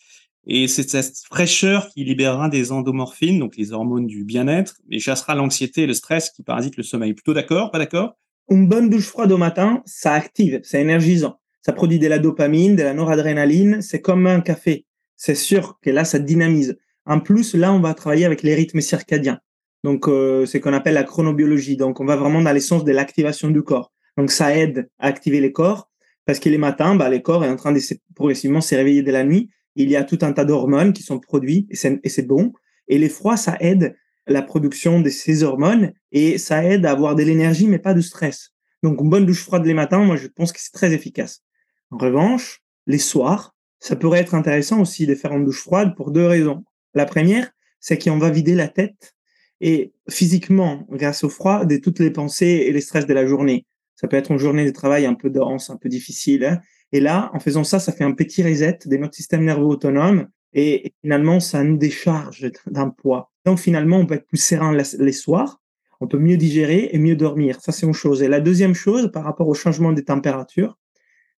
[0.46, 5.34] Et c'est cette fraîcheur qui libérera des endomorphines, donc les hormones du bien-être, et chassera
[5.34, 7.12] l'anxiété et le stress qui parasitent le sommeil.
[7.12, 8.16] Plutôt d'accord, pas d'accord?
[8.48, 12.76] Une bonne douche froide au matin, ça active, c'est énergisant ça produit de la dopamine,
[12.76, 14.86] de la noradrénaline, c'est comme un café.
[15.16, 16.78] C'est sûr que là, ça dynamise.
[17.04, 19.40] En plus, là, on va travailler avec les rythmes circadiens.
[19.84, 21.76] Donc, euh, c'est qu'on appelle la chronobiologie.
[21.76, 23.92] Donc, on va vraiment dans l'essence de l'activation du corps.
[24.16, 25.90] Donc, ça aide à activer les corps
[26.26, 27.80] parce que les matins, bah, les corps est en train de
[28.14, 29.50] progressivement se réveiller de la nuit.
[29.76, 32.52] Il y a tout un tas d'hormones qui sont produites et c'est bon.
[32.88, 33.96] Et les froids, ça aide
[34.26, 38.00] la production de ces hormones et ça aide à avoir de l'énergie, mais pas de
[38.00, 38.50] stress.
[38.82, 41.42] Donc, une bonne douche froide les matins, moi, je pense que c'est très efficace.
[41.90, 46.10] En revanche, les soirs, ça pourrait être intéressant aussi de faire une douche froide pour
[46.10, 46.64] deux raisons.
[46.94, 47.50] La première,
[47.80, 49.14] c'est qu'on va vider la tête
[49.60, 53.66] et physiquement, grâce au froid, de toutes les pensées et les stress de la journée.
[53.94, 56.44] Ça peut être une journée de travail un peu dense, un peu difficile.
[56.44, 56.60] Hein.
[56.92, 60.28] Et là, en faisant ça, ça fait un petit reset de notre système nerveux autonome
[60.52, 63.30] et finalement, ça nous décharge d'un poids.
[63.44, 65.60] Donc finalement, on peut être plus serein les soirs,
[66.00, 67.60] on peut mieux digérer et mieux dormir.
[67.60, 68.22] Ça, c'est une chose.
[68.22, 70.78] Et la deuxième chose, par rapport au changement des températures,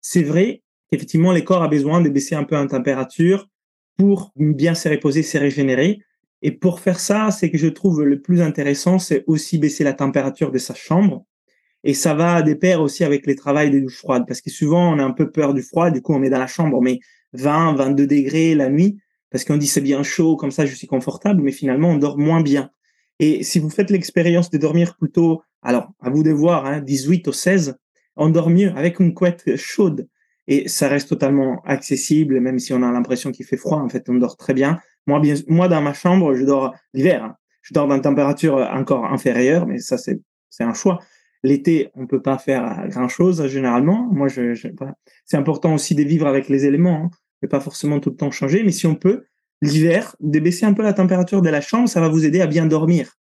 [0.02, 3.48] c'est vrai qu'effectivement, les corps a besoin de baisser un peu en température
[3.96, 6.00] pour bien se reposer, se régénérer.
[6.42, 9.92] Et pour faire ça, c'est que je trouve le plus intéressant, c'est aussi baisser la
[9.92, 11.24] température de sa chambre.
[11.84, 14.94] Et ça va des pair aussi avec les travails des douches froides, parce que souvent
[14.94, 17.00] on a un peu peur du froid, du coup on est dans la chambre, mais
[17.32, 18.98] 20, 22 degrés la nuit,
[19.30, 22.18] parce qu'on dit c'est bien chaud, comme ça je suis confortable, mais finalement on dort
[22.18, 22.70] moins bien.
[23.18, 27.26] Et si vous faites l'expérience de dormir plutôt, alors à vous de voir, hein, 18
[27.28, 27.76] ou 16,
[28.16, 30.08] on dort mieux avec une couette chaude
[30.48, 33.78] et ça reste totalement accessible, même si on a l'impression qu'il fait froid.
[33.78, 34.80] En fait, on dort très bien.
[35.06, 37.34] Moi, bien, moi dans ma chambre, je dors l'hiver.
[37.62, 40.20] Je dors dans une température encore inférieure, mais ça, c'est,
[40.60, 40.98] un choix.
[41.44, 44.08] L'été, on peut pas faire grand chose généralement.
[44.12, 44.54] Moi, je
[45.24, 47.10] c'est important aussi de vivre avec les éléments,
[47.42, 48.62] hein, pas forcément tout le temps changer.
[48.64, 49.24] Mais si on peut,
[49.60, 52.46] l'hiver, de baisser un peu la température de la chambre, ça va vous aider à
[52.46, 53.16] bien dormir.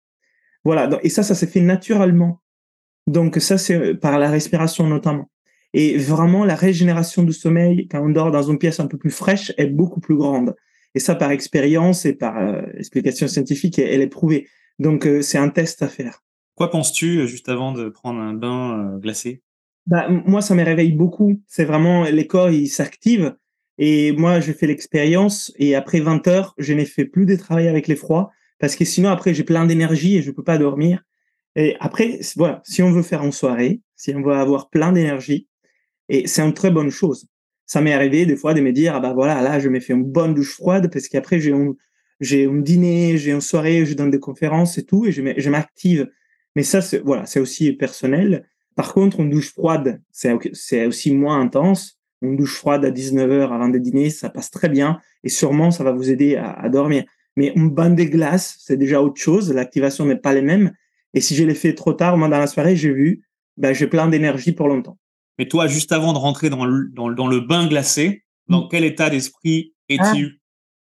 [0.63, 0.89] Voilà.
[1.03, 2.41] Et ça, ça s'est fait naturellement.
[3.09, 5.31] Donc ça, c'est euh, par la respiration notamment.
[5.73, 9.09] Et vraiment, la régénération du sommeil, quand on dort dans une pièce un peu plus
[9.09, 10.55] fraîche, est beaucoup plus grande.
[10.93, 14.47] Et ça, par expérience et par euh, explication scientifique, elle est prouvée.
[14.77, 16.23] Donc, euh, c'est un test à faire.
[16.53, 19.41] Quoi penses-tu juste avant de prendre un bain glacé?
[19.87, 21.41] Bah, Moi, ça me réveille beaucoup.
[21.47, 23.35] C'est vraiment, les corps, ils s'activent.
[23.79, 25.51] Et moi, j'ai fait l'expérience.
[25.57, 28.29] Et après 20 heures, je n'ai fait plus de travail avec les froids.
[28.59, 31.03] Parce que sinon, après, j'ai plein d'énergie et je peux pas dormir.
[31.55, 35.47] Et après, voilà, si on veut faire en soirée, si on veut avoir plein d'énergie,
[36.07, 37.27] et c'est une très bonne chose.
[37.65, 39.93] Ça m'est arrivé des fois de me dire, ah bah voilà, là, je me fais
[39.93, 41.75] une bonne douche froide parce qu'après, j'ai un,
[42.19, 46.09] j'ai un dîner, j'ai une soirée, je donne des conférences et tout, et je m'active.
[46.55, 48.47] Mais ça, c'est, voilà, c'est aussi personnel.
[48.75, 51.99] Par contre, une douche froide, c'est, aussi moins intense.
[52.21, 55.83] Une douche froide à 19h avant de dîner, ça passe très bien et sûrement ça
[55.83, 57.03] va vous aider à, à dormir.
[57.37, 59.53] Mais un bain de glace, c'est déjà autre chose.
[59.53, 60.73] L'activation n'est pas les mêmes.
[61.13, 63.23] Et si je l'ai fait trop tard, moi, dans la soirée, j'ai vu
[63.57, 64.97] ben, j'ai plein d'énergie pour longtemps.
[65.37, 68.83] Mais toi, juste avant de rentrer dans le, dans, dans le bain glacé, dans quel
[68.83, 70.25] état d'esprit es-tu?
[70.29, 70.35] Ah.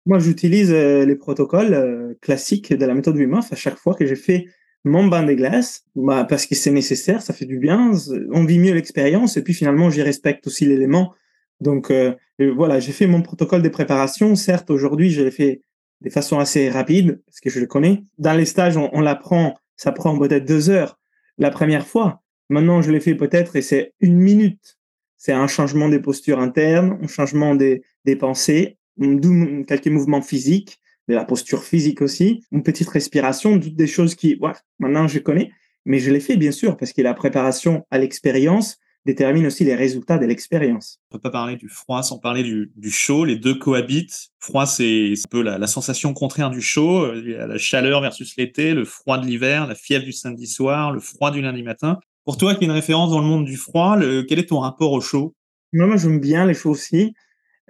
[0.06, 3.94] Moi, j'utilise euh, les protocoles euh, classiques de la méthode Wim Hof à chaque fois
[3.96, 4.46] que j'ai fait
[4.86, 7.92] mon bain des glaces, bah, parce que c'est nécessaire, ça fait du bien,
[8.32, 11.14] on vit mieux l'expérience, et puis finalement, j'y respecte aussi l'élément.
[11.60, 12.16] Donc euh,
[12.56, 14.36] voilà, j'ai fait mon protocole de préparation.
[14.36, 15.62] Certes, aujourd'hui, je l'ai fait
[16.02, 18.04] de façon assez rapide, parce que je le connais.
[18.18, 21.00] Dans les stages, on, on l'apprend, ça prend peut-être deux heures
[21.38, 22.22] la première fois.
[22.50, 24.78] Maintenant, je l'ai fait peut-être, et c'est une minute.
[25.16, 30.82] C'est un changement des postures internes, un changement des, des pensées, d'où quelques mouvements physiques,
[31.08, 35.20] de la posture physique aussi, une petite respiration, toutes des choses qui, ouais, maintenant je
[35.20, 35.52] connais,
[35.86, 39.76] mais je l'ai fait bien sûr parce que la préparation à l'expérience détermine aussi les
[39.76, 41.00] résultats de l'expérience.
[41.12, 43.26] On peut pas parler du froid sans parler du, du chaud.
[43.26, 44.30] Les deux cohabitent.
[44.40, 48.74] Froid, c'est un peu la, la, sensation contraire du chaud, euh, la chaleur versus l'été,
[48.74, 52.00] le froid de l'hiver, la fièvre du samedi soir, le froid du lundi matin.
[52.26, 54.60] Pour toi, qui est une référence dans le monde du froid, le, quel est ton
[54.60, 55.36] rapport au chaud?
[55.74, 57.14] Moi, moi j'aime bien les chauds aussi.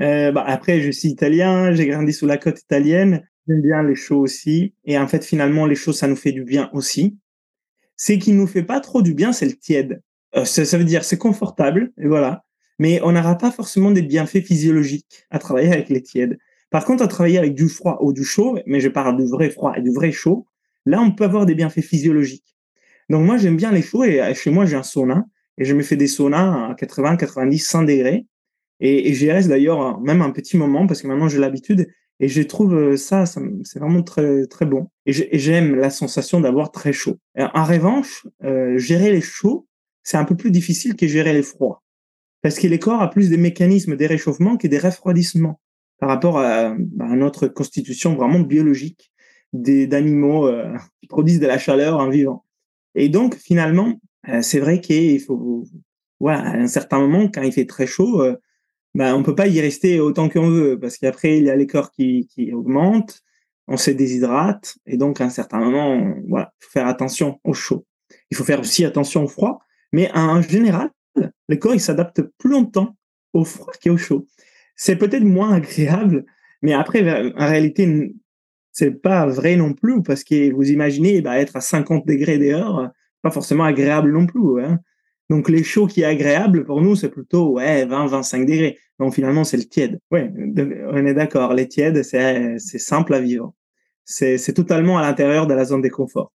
[0.01, 3.27] Euh, bah, après, je suis italien, j'ai grandi sous la côte italienne.
[3.47, 4.73] J'aime bien les chauds aussi.
[4.85, 7.17] Et en fait, finalement, les chauds, ça nous fait du bien aussi.
[7.97, 10.01] Ce qui nous fait pas trop du bien, c'est le tiède.
[10.35, 12.43] Euh, ça, ça, veut dire c'est confortable, et voilà.
[12.79, 16.37] Mais on n'aura pas forcément des bienfaits physiologiques à travailler avec les tièdes.
[16.69, 19.49] Par contre, à travailler avec du froid ou du chaud, mais je parle du vrai
[19.49, 20.45] froid et du vrai chaud,
[20.85, 22.55] là, on peut avoir des bienfaits physiologiques.
[23.09, 25.25] Donc moi, j'aime bien les chauds et euh, chez moi, j'ai un sauna
[25.57, 28.25] et je me fais des saunas à 80, 90, 100 degrés.
[28.79, 31.89] Et, j'y reste d'ailleurs même un petit moment parce que maintenant j'ai l'habitude
[32.21, 34.87] et je trouve euh, ça, ça c'est vraiment très très bon.
[35.05, 37.17] Et j'aime la sensation d'avoir très chaud.
[37.35, 39.67] En revanche, euh, gérer les chauds,
[40.09, 41.83] c'est un peu plus difficile que gérer les froids
[42.41, 45.59] parce que les corps a plus des mécanismes des réchauffements que des refroidissements
[45.99, 49.11] par rapport à, à notre constitution vraiment biologique
[49.53, 52.43] d'animaux euh, qui produisent de la chaleur en vivant.
[52.95, 55.63] Et donc finalement, euh, c'est vrai qu'il faut,
[56.19, 58.35] voilà, à un certain moment, quand il fait très chaud, euh,
[58.95, 61.67] ben, on peut pas y rester autant qu'on veut parce qu'après il y a les
[61.67, 63.21] corps qui, qui augmentent,
[63.67, 67.53] on se déshydrate et donc à un certain moment, on, voilà, faut faire attention au
[67.53, 67.85] chaud.
[68.31, 69.59] Il faut faire aussi attention au froid,
[69.91, 70.89] mais en général,
[71.47, 72.95] le corps il s'adapte plus longtemps
[73.33, 74.27] au froid qu'au chaud.
[74.75, 76.25] C'est peut-être moins agréable,
[76.61, 78.13] mais après en réalité
[78.71, 82.87] c'est pas vrai non plus parce que vous imaginez bah, être à 50 degrés dehors,
[83.21, 84.63] pas forcément agréable non plus.
[84.63, 84.79] Hein.
[85.29, 88.77] Donc les chauds qui est agréable pour nous, c'est plutôt ouais 20-25 degrés.
[88.99, 89.99] Donc finalement c'est le tiède.
[90.11, 90.31] Ouais,
[90.91, 91.53] on est d'accord.
[91.53, 93.53] Les tièdes c'est simple à vivre.
[94.05, 96.31] C'est totalement à l'intérieur de la zone de confort.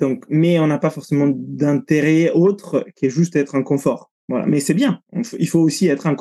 [0.00, 4.10] Donc mais on n'a pas forcément d'intérêt autre que juste être en confort.
[4.28, 4.46] Voilà.
[4.46, 5.00] Mais c'est bien.
[5.38, 6.16] Il faut aussi être en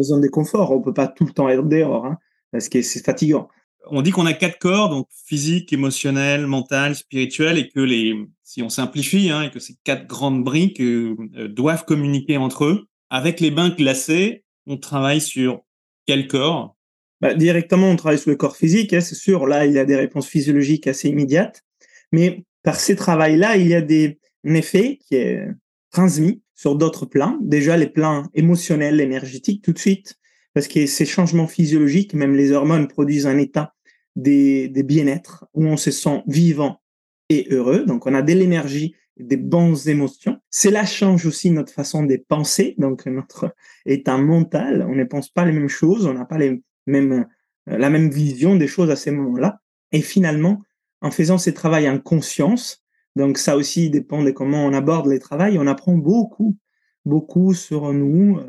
[0.00, 0.70] zone de confort.
[0.70, 2.18] On peut pas tout le temps être dehors hein,
[2.52, 3.48] parce que c'est fatigant
[3.90, 8.62] on dit qu'on a quatre corps, donc physique, émotionnel, mental, spirituel, et que les, si
[8.62, 11.16] on simplifie, hein, et que ces quatre grandes briques euh,
[11.48, 12.86] doivent communiquer entre eux.
[13.10, 15.62] Avec les bains glacés, on travaille sur
[16.06, 16.76] quel corps?
[17.20, 19.46] Bah, Directement, on travaille sur le corps physique, hein, c'est sûr.
[19.46, 21.64] Là, il y a des réponses physiologiques assez immédiates,
[22.12, 25.48] mais par ces travails-là, il y a des effet qui est
[25.90, 27.38] transmis sur d'autres plans.
[27.40, 30.16] Déjà, les plans émotionnels, énergétiques, tout de suite,
[30.52, 33.72] parce que ces changements physiologiques, même les hormones produisent un état
[34.16, 36.82] des, des bien-être, où on se sent vivant
[37.30, 37.86] et heureux.
[37.86, 40.36] Donc, on a de l'énergie, des bonnes émotions.
[40.50, 43.54] Cela change aussi notre façon de penser, donc notre
[43.86, 44.84] état mental.
[44.86, 47.26] On ne pense pas les mêmes choses, on n'a pas les mêmes,
[47.66, 49.58] la même vision des choses à ces moments-là.
[49.90, 50.60] Et finalement,
[51.00, 52.82] en faisant ces travaux en conscience,
[53.16, 56.56] donc ça aussi dépend de comment on aborde les travaux, on apprend beaucoup,
[57.04, 58.40] beaucoup sur nous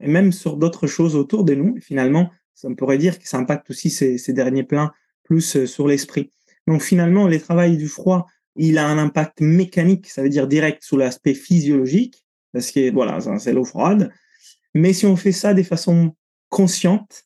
[0.00, 1.76] et même sur d'autres choses autour de nous.
[1.80, 2.30] Finalement,
[2.64, 4.90] on pourrait dire que ça impacte aussi ces, derniers plans
[5.24, 6.30] plus sur l'esprit.
[6.66, 10.82] Donc finalement, les travails du froid, il a un impact mécanique, ça veut dire direct
[10.82, 14.12] sur l'aspect physiologique, parce que voilà, c'est l'eau froide.
[14.74, 16.14] Mais si on fait ça de façon
[16.48, 17.24] consciente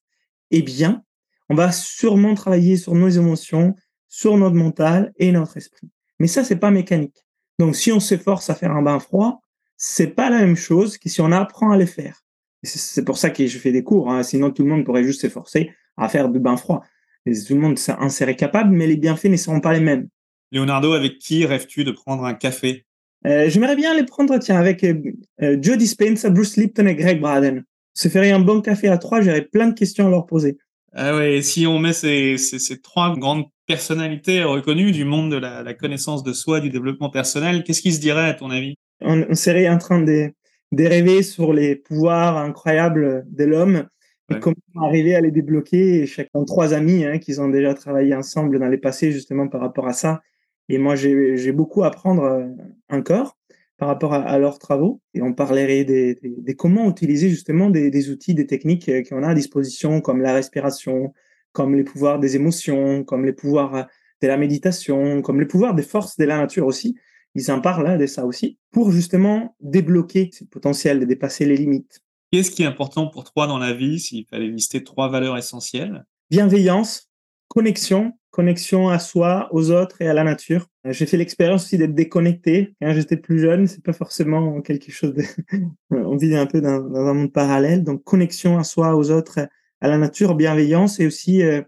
[0.51, 1.03] et bien,
[1.49, 3.75] on va sûrement travailler sur nos émotions,
[4.13, 5.89] sur notre mental et notre esprit.
[6.19, 7.25] Mais ça, c'est pas mécanique.
[7.59, 9.41] Donc si on s'efforce à faire un bain froid,
[9.77, 12.23] c'est pas la même chose que si on apprend à les faire.
[12.63, 14.11] C'est pour ça que je fais des cours.
[14.11, 14.23] Hein.
[14.23, 16.83] Sinon, tout le monde pourrait juste s'efforcer à faire du bain froid
[17.25, 20.09] tout le monde en serait capable, mais les bienfaits ne seront pas les mêmes.
[20.51, 22.85] Leonardo, avec qui rêves-tu de prendre un café?
[23.27, 27.65] Euh, J'aimerais bien les prendre, tiens, avec euh, Joe Dispenza, Bruce Lipton et Greg Braden.
[27.95, 30.59] Se ferait un bon café à trois, j'aurais plein de questions à leur poser.
[30.95, 35.37] Ah ouais, si on met ces, ces, ces, trois grandes personnalités reconnues du monde de
[35.37, 38.75] la, la, connaissance de soi, du développement personnel, qu'est-ce qui se dirait à ton avis?
[39.01, 40.31] On, on, serait en train de,
[40.73, 43.87] de rêver sur les pouvoirs incroyables de l'homme
[44.31, 46.07] et comment arriver à les débloquer.
[46.07, 49.87] Chacun trois amis hein, qui ont déjà travaillé ensemble dans les passés justement par rapport
[49.87, 50.21] à ça.
[50.69, 52.49] Et moi, j'ai beaucoup à apprendre
[52.89, 53.37] encore
[53.83, 58.11] par rapport à, leurs travaux et on parlerait des, des, comment utiliser justement des, des,
[58.11, 61.13] outils, des techniques qu'on a à disposition, comme la respiration,
[61.51, 63.89] comme les pouvoirs des émotions, comme les pouvoirs
[64.21, 66.95] de la méditation, comme les pouvoirs des forces de la nature aussi.
[67.35, 71.57] Ils en parlent hein, de ça aussi, pour justement débloquer ce potentiel de dépasser les
[71.57, 72.03] limites.
[72.31, 76.05] Qu'est-ce qui est important pour toi dans la vie, s'il fallait lister trois valeurs essentielles?
[76.31, 77.11] Bienveillance,
[77.49, 80.67] connexion, connexion à soi, aux autres et à la nature.
[80.87, 83.69] J'ai fait l'expérience aussi d'être déconnecté quand j'étais plus jeune.
[83.69, 85.23] C'est pas forcément quelque chose de.
[85.91, 87.85] On vit un peu dans, un monde parallèle.
[87.85, 89.39] Donc connexion à soi, aux autres,
[89.81, 91.61] à la nature, bienveillance et aussi euh,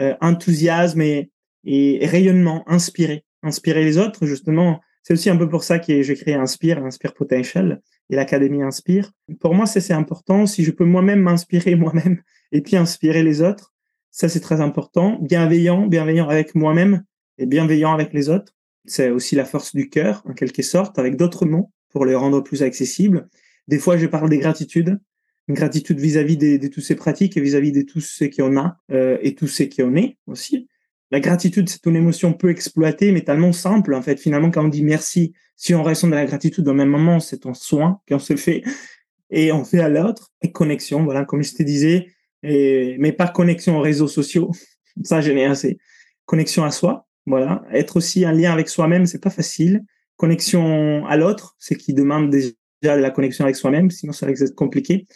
[0.00, 1.30] euh, enthousiasme et,
[1.64, 4.26] et, rayonnement, inspirer, inspirer les autres.
[4.26, 8.62] Justement, c'est aussi un peu pour ça que j'ai créé Inspire, Inspire Potential et l'Académie
[8.62, 9.12] Inspire.
[9.40, 10.46] Pour moi, c'est important.
[10.46, 13.72] Si je peux moi-même m'inspirer moi-même et puis inspirer les autres,
[14.10, 15.18] ça, c'est très important.
[15.20, 17.04] Bienveillant, bienveillant avec moi-même
[17.38, 18.54] et bienveillant avec les autres.
[18.84, 22.40] C'est aussi la force du cœur, en quelque sorte, avec d'autres mots pour les rendre
[22.42, 23.28] plus accessibles.
[23.68, 24.98] Des fois, je parle des gratitudes,
[25.46, 28.78] une gratitude vis-à-vis de, toutes ces pratiques et vis-à-vis de tous ceux qui en a
[28.90, 30.68] euh, et tous ceux qui en est aussi.
[31.10, 34.20] La gratitude, c'est une émotion peu exploitée, mais tellement simple, en fait.
[34.20, 37.46] Finalement, quand on dit merci, si on ressent de la gratitude au même moment, c'est
[37.46, 38.62] un soin qu'on se fait
[39.30, 40.32] et on fait à l'autre.
[40.42, 42.08] Et connexion, voilà, comme je te disais,
[42.42, 44.50] et, mais pas connexion aux réseaux sociaux.
[45.04, 45.78] Ça, je n'ai assez.
[46.26, 47.62] Connexion à soi, voilà.
[47.72, 49.84] Être aussi en lien avec soi-même, c'est pas facile.
[50.16, 54.42] Connexion à l'autre, c'est qui demande déjà de la connexion avec soi-même, sinon ça risque
[54.42, 55.06] d'être compliqué.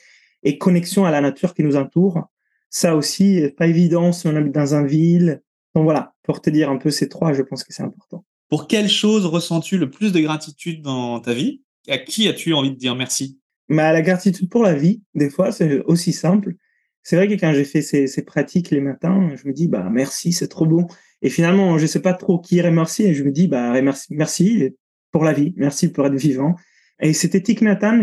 [0.43, 2.29] Et connexion à la nature qui nous entoure.
[2.71, 5.43] Ça aussi, pas évident si on habite dans un ville.
[5.75, 8.25] Donc voilà, pour te dire un peu ces trois, je pense que c'est important.
[8.49, 11.63] Pour quelle chose ressens-tu le plus de gratitude dans ta vie?
[11.89, 13.41] À qui as-tu envie de dire merci?
[13.69, 16.55] Bah, La gratitude pour la vie, des fois, c'est aussi simple
[17.03, 20.33] c'est vrai que quand j'ai fait ces, pratiques les matins, je me dis bah merci,
[20.33, 20.87] c'est trop bon.
[21.21, 24.77] Et finalement, je sais pas trop qui remercier et je me dis bah merci, merci
[25.11, 26.55] pour la vie, merci pour être vivant.
[27.01, 27.59] Et c'était Thich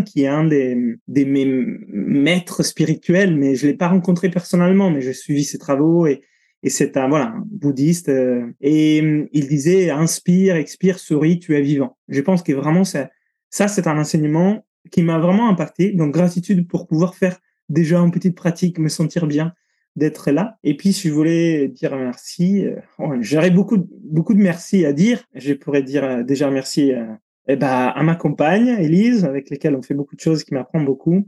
[0.06, 5.02] qui est un des, des mes maîtres spirituels, mais je l'ai pas rencontré personnellement, mais
[5.02, 6.22] j'ai suivi ses travaux et,
[6.64, 8.98] et c'est un voilà bouddhiste euh, et
[9.32, 11.98] il disait inspire, expire, souris, tu es vivant.
[12.10, 13.10] Je pense que vraiment ça,
[13.50, 15.94] ça c'est un enseignement qui m'a vraiment impacté.
[15.94, 19.54] Donc gratitude pour pouvoir faire déjà en petite pratique, me sentir bien
[19.96, 20.58] d'être là.
[20.64, 25.24] Et puis, si je voulais dire merci, euh, j'aurais beaucoup, beaucoup de merci à dire.
[25.36, 27.06] Je pourrais dire euh, déjà merci euh,
[27.48, 30.82] eh ben, à ma compagne, Elise, avec laquelle on fait beaucoup de choses, qui m'apprend
[30.82, 31.28] beaucoup.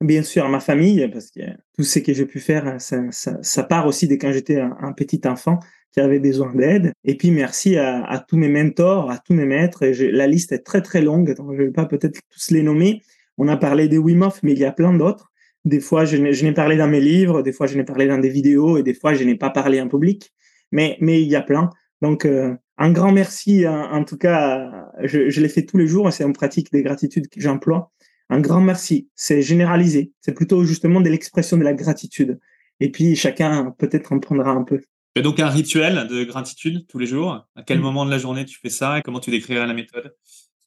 [0.00, 1.40] Bien sûr, à ma famille, parce que
[1.76, 4.92] tout ce que j'ai pu faire, ça, ça, ça, part aussi de quand j'étais un,
[4.92, 5.60] petit enfant
[5.92, 6.92] qui avait besoin d'aide.
[7.04, 9.86] Et puis, merci à, à, tous mes mentors, à tous mes maîtres.
[9.86, 13.02] La liste est très, très longue, donc je ne vais pas peut-être tous les nommer.
[13.38, 15.31] On a parlé des Wim Hof, mais il y a plein d'autres.
[15.64, 18.28] Des fois, je n'ai parlé dans mes livres, des fois, je n'ai parlé dans des
[18.28, 20.32] vidéos, et des fois, je n'ai pas parlé en public.
[20.72, 21.70] Mais, mais il y a plein.
[22.00, 23.66] Donc, euh, un grand merci.
[23.68, 26.82] En, tout cas, je, je l'ai fait tous les jours, et c'est en pratique des
[26.82, 27.92] gratitudes que j'emploie.
[28.28, 29.08] Un grand merci.
[29.14, 30.12] C'est généralisé.
[30.20, 32.40] C'est plutôt justement de l'expression de la gratitude.
[32.80, 34.80] Et puis, chacun peut-être en prendra un peu.
[35.14, 37.46] Tu as donc un rituel de gratitude tous les jours?
[37.54, 40.14] À quel moment de la journée tu fais ça et comment tu décrirais la méthode?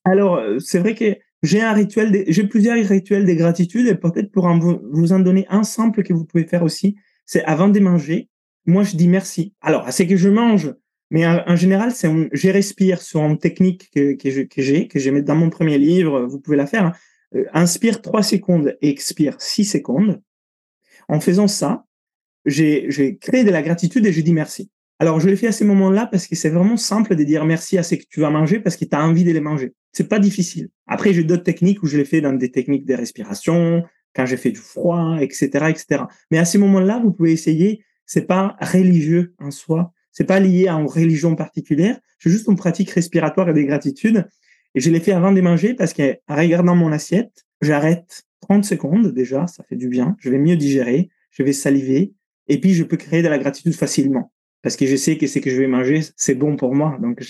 [0.06, 5.12] Alors, euh, c'est vrai que j'ai un plusieurs rituels de gratitude et peut-être pour vous
[5.14, 8.30] en donner un simple que vous pouvez faire aussi, c'est avant de manger,
[8.66, 9.54] moi je dis merci.
[9.62, 10.74] Alors, c'est que je mange,
[11.12, 14.48] mais en, général, c'est je respire sur une technique que, j'ai,
[14.88, 16.86] que, j'ai mis dans mon premier livre, vous pouvez la faire.
[16.86, 16.94] Hein.
[17.36, 20.22] Euh, inspire 3 secondes et expire 6 secondes.
[21.08, 21.86] En faisant ça,
[22.46, 24.70] j'ai, créé de la gratitude et je dis merci.
[25.00, 27.78] Alors, je l'ai fait à ces moments-là parce que c'est vraiment simple de dire merci
[27.78, 29.74] à ce que tu vas manger parce que tu as envie de les manger.
[29.96, 30.68] C'est pas difficile.
[30.88, 33.82] Après, j'ai d'autres techniques où je l'ai fait dans des techniques de respiration,
[34.14, 36.04] quand j'ai fait du froid, etc., etc.
[36.32, 37.82] Mais à ces moments-là, vous pouvez essayer.
[38.06, 39.94] C'est pas religieux en soi.
[40.12, 41.98] C'est pas lié à une religion particulière.
[42.20, 44.28] C'est juste une pratique respiratoire et des gratitudes.
[44.76, 49.14] Et je l'ai fait avant de manger parce qu'en regardant mon assiette, j'arrête 30 secondes
[49.14, 49.48] déjà.
[49.48, 50.18] Ça fait du bien.
[50.20, 51.10] Je vais mieux digérer.
[51.32, 52.12] Je vais saliver.
[52.50, 55.40] Et puis, je peux créer de la gratitude facilement parce que je sais que ce
[55.40, 56.98] que je vais manger, c'est bon pour moi.
[57.02, 57.24] Donc,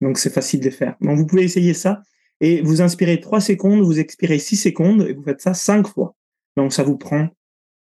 [0.00, 0.96] donc c'est facile de faire.
[1.00, 2.02] Donc, vous pouvez essayer ça
[2.40, 6.16] et vous inspirez 3 secondes, vous expirez 6 secondes et vous faites ça 5 fois.
[6.56, 7.28] Donc, ça vous prend,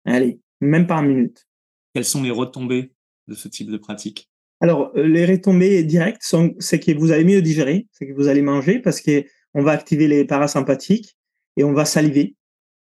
[0.05, 1.47] allez, même pas une minute.
[1.95, 2.93] Quelles sont les retombées
[3.29, 4.29] de ce type de pratique?
[4.61, 8.29] Alors, euh, les retombées directes, sont, c'est que vous allez mieux digérer, c'est que vous
[8.29, 11.17] allez manger parce qu'on va activer les parasympathiques
[11.57, 12.35] et on va saliver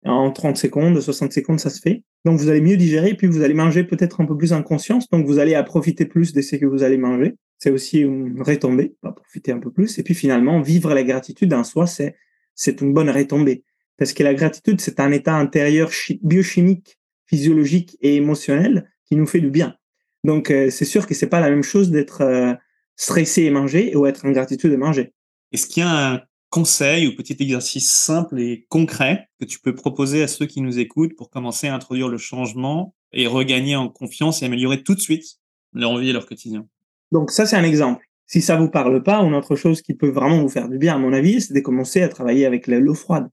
[0.05, 2.03] en 30 secondes, 60 secondes, ça se fait.
[2.24, 5.09] Donc vous allez mieux digérer, puis vous allez manger peut-être un peu plus en conscience,
[5.11, 7.35] donc vous allez à profiter plus de ce que vous allez manger.
[7.62, 9.96] C'est aussi une retombée, pas profiter un peu plus.
[10.00, 12.16] Et puis finalement, vivre la gratitude en soi, c'est
[12.56, 13.62] c'est une bonne retombée.
[13.96, 15.88] Parce que la gratitude, c'est un état intérieur
[16.22, 19.76] biochimique, physiologique et émotionnel qui nous fait du bien.
[20.24, 22.52] Donc euh, c'est sûr que c'est pas la même chose d'être euh,
[22.96, 25.14] stressé et manger ou être en gratitude et manger.
[25.52, 29.72] Est-ce qu'il y a un conseil ou petit exercice simple et concret que tu peux
[29.76, 33.88] proposer à ceux qui nous écoutent pour commencer à introduire le changement et regagner en
[33.88, 35.38] confiance et améliorer tout de suite
[35.72, 36.66] leur vie et leur quotidien?
[37.12, 38.04] Donc ça, c'est un exemple.
[38.26, 40.94] Si ça vous parle pas, une autre chose qui peut vraiment vous faire du bien,
[40.94, 43.28] à mon avis, c'est de commencer à travailler avec l'eau froide.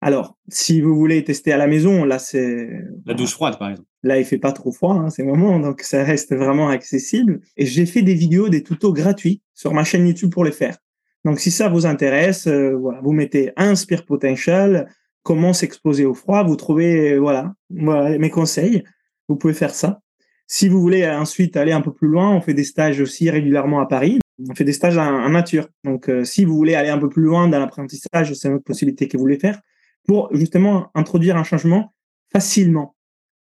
[0.00, 2.68] Alors, si vous voulez tester à la maison, là, c'est...
[3.06, 3.88] La douche froide, par exemple.
[4.02, 7.40] Là, il fait pas trop froid, hein, ces moments, donc ça reste vraiment accessible.
[7.56, 10.76] Et j'ai fait des vidéos, des tutos gratuits sur ma chaîne YouTube pour les faire.
[11.24, 14.88] Donc, si ça vous intéresse, euh, voilà, vous mettez Inspire Potential,
[15.22, 18.84] comment s'exposer au froid, vous trouvez, voilà, voilà, mes conseils.
[19.26, 20.02] Vous pouvez faire ça.
[20.46, 23.80] Si vous voulez ensuite aller un peu plus loin, on fait des stages aussi régulièrement
[23.80, 24.20] à Paris.
[24.48, 25.68] On fait des stages en, nature.
[25.84, 28.64] Donc, euh, si vous voulez aller un peu plus loin dans l'apprentissage, c'est une autre
[28.64, 29.60] possibilité que vous voulez faire
[30.06, 31.94] pour justement introduire un changement
[32.32, 32.94] facilement.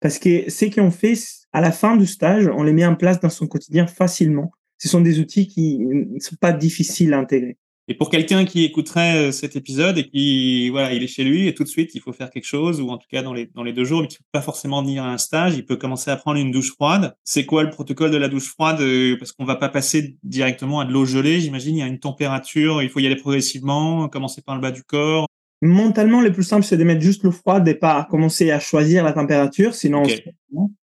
[0.01, 1.15] Parce que ce qu'on fait
[1.53, 4.51] à la fin du stage, on les met en place dans son quotidien facilement.
[4.79, 7.59] Ce sont des outils qui ne sont pas difficiles à intégrer.
[7.91, 11.49] Et pour quelqu'un qui écouterait euh, cet épisode et qui, voilà, il est chez lui
[11.49, 13.47] et tout de suite, il faut faire quelque chose, ou en tout cas dans les,
[13.47, 15.65] dans les deux jours, mais qui ne peut pas forcément venir à un stage, il
[15.65, 17.15] peut commencer à prendre une douche froide.
[17.25, 18.83] C'est quoi le protocole de la douche froide?
[18.83, 21.87] Euh, parce qu'on va pas passer directement à de l'eau gelée, j'imagine, il y a
[21.87, 25.27] une température, il faut y aller progressivement, commencer par le bas du corps.
[25.63, 29.03] Mentalement, le plus simple, c'est de mettre juste l'eau froide et pas commencer à choisir
[29.03, 30.03] la température, sinon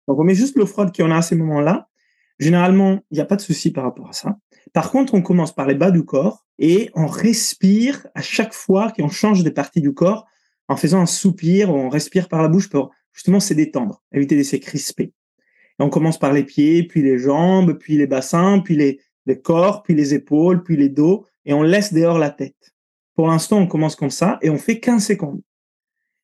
[0.09, 1.89] donc on met juste l'eau froide qu'on a à ces moments-là.
[2.41, 4.37] Généralement, il n'y a pas de souci par rapport à ça.
[4.73, 8.93] Par contre, on commence par les bas du corps et on respire à chaque fois
[8.93, 10.27] qu'on change des parties du corps
[10.69, 14.43] en faisant un soupir, on respire par la bouche pour justement se détendre, éviter de
[14.43, 15.13] se crisper.
[15.79, 19.83] On commence par les pieds, puis les jambes, puis les bassins, puis les, les corps,
[19.83, 22.75] puis les épaules, puis les dos, et on laisse dehors la tête.
[23.15, 25.41] Pour l'instant, on commence comme ça et on fait 15 secondes.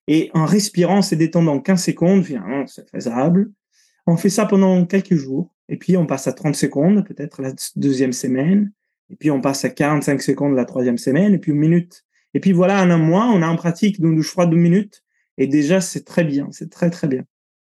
[0.07, 2.25] Et en respirant, se détendant 15 secondes,
[2.67, 3.53] c'est faisable.
[4.07, 5.54] On fait ça pendant quelques jours.
[5.69, 8.73] Et puis, on passe à 30 secondes, peut-être la deuxième semaine.
[9.11, 11.35] Et puis, on passe à 45 secondes la troisième semaine.
[11.35, 12.05] Et puis, une minute.
[12.35, 15.03] Et puis, voilà, en un mois, on a en pratique une douche froide de minutes.
[15.39, 16.49] Et déjà, c'est très bien.
[16.51, 17.25] C'est très, très bien.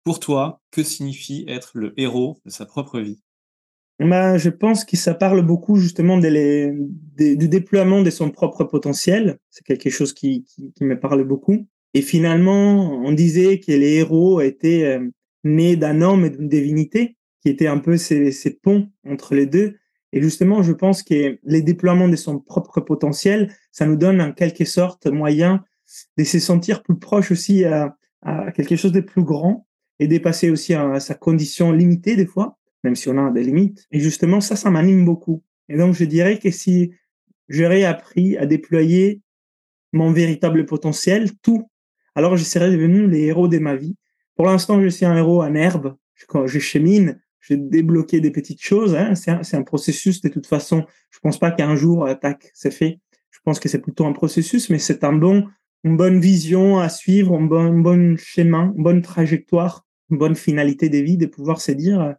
[0.04, 3.22] Pour toi, que signifie être le héros de sa propre vie?
[4.00, 6.74] Bah, je pense que ça parle beaucoup justement de
[7.16, 9.38] du déploiement de son propre potentiel.
[9.50, 11.68] C'est quelque chose qui, qui, qui, me parle beaucoup.
[11.94, 15.08] Et finalement, on disait que les héros étaient euh,
[15.44, 19.78] nés d'un homme et d'une divinité, qui étaient un peu ces, ponts entre les deux.
[20.14, 24.32] Et justement, je pense que les déploiements de son propre potentiel, ça nous donne en
[24.32, 25.64] quelque sorte moyen
[26.18, 27.96] de se sentir plus proche aussi à,
[28.56, 29.68] quelque chose de plus grand
[30.00, 33.88] et dépasser aussi à sa condition limitée des fois même si on a des limites.
[33.92, 35.42] Et justement, ça, ça m'anime beaucoup.
[35.70, 36.92] Et donc, je dirais que si
[37.48, 39.22] j'aurais appris à déployer
[39.94, 41.70] mon véritable potentiel, tout,
[42.16, 43.96] alors je serais devenu les héros de ma vie.
[44.36, 45.96] Pour l'instant, je suis un héros en herbe.
[46.28, 48.96] Quand je chemine, j'ai débloqué des petites choses.
[48.96, 49.16] Hein.
[49.16, 50.86] C'est un, un, processus de toute façon.
[51.12, 53.00] Je pense pas qu'un jour, euh, tac, c'est fait.
[53.32, 55.48] Je pense que c'est plutôt un processus, mais c'est un bon,
[55.84, 60.36] une bonne vision à suivre, un bon, un bon chemin, une bonne trajectoire, une bonne
[60.36, 62.14] finalité de vie de pouvoir se dire, euh,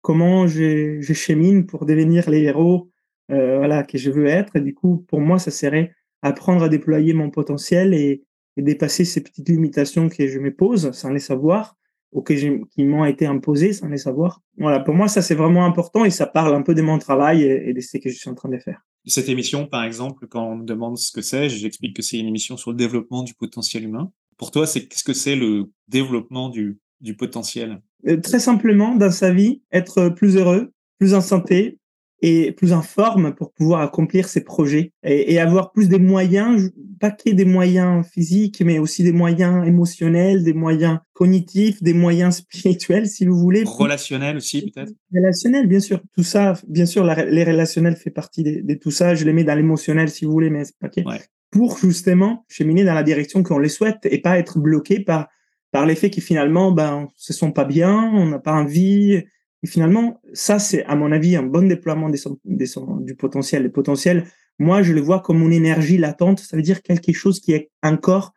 [0.00, 2.90] comment je, je, chemine pour devenir les héros
[3.30, 4.56] euh, voilà, que je veux être.
[4.56, 5.92] Et du coup, pour moi, ça serait
[6.22, 8.24] apprendre à déployer mon potentiel et,
[8.56, 11.76] et dépasser ces petites limitations que je me pose sans les savoir
[12.12, 14.40] ou que qui m'ont été imposées sans les savoir.
[14.58, 17.42] Voilà, pour moi, ça c'est vraiment important et ça parle un peu de mon travail
[17.42, 18.80] et, et de ce que je suis en train de faire.
[19.06, 22.28] Cette émission, par exemple, quand on me demande ce que c'est, j'explique que c'est une
[22.28, 24.12] émission sur le développement du potentiel humain.
[24.36, 27.80] Pour toi, c'est qu'est-ce que c'est le développement du, du potentiel?
[28.06, 31.78] Euh, Très simplement, dans sa vie, être plus heureux, plus en santé
[32.22, 36.70] et plus en forme pour pouvoir accomplir ses projets et, et avoir plus des moyens,
[37.00, 42.36] pas que des moyens physiques, mais aussi des moyens émotionnels, des moyens cognitifs, des moyens
[42.48, 43.64] spirituels, si vous voulez.
[43.66, 44.92] Relationnels aussi, peut-être?
[45.12, 46.00] Relationnels, bien sûr.
[46.16, 49.16] Tout ça, bien sûr, la, les relationnels fait partie de, de, tout ça.
[49.16, 51.04] Je les mets dans l'émotionnel, si vous voulez, mais c'est pas okay.
[51.04, 51.20] ouais.
[51.50, 55.28] Pour justement cheminer dans la direction qu'on les souhaite et pas être bloqué par
[55.72, 59.24] par l'effet qui finalement, ben, se sont pas bien, on n'a pas envie.
[59.62, 62.66] Et finalement, ça, c'est, à mon avis, un bon déploiement des des
[63.00, 63.62] du potentiel.
[63.62, 64.24] Le potentiel,
[64.58, 66.40] moi, je le vois comme une énergie latente.
[66.40, 68.32] Ça veut dire quelque chose qui est encore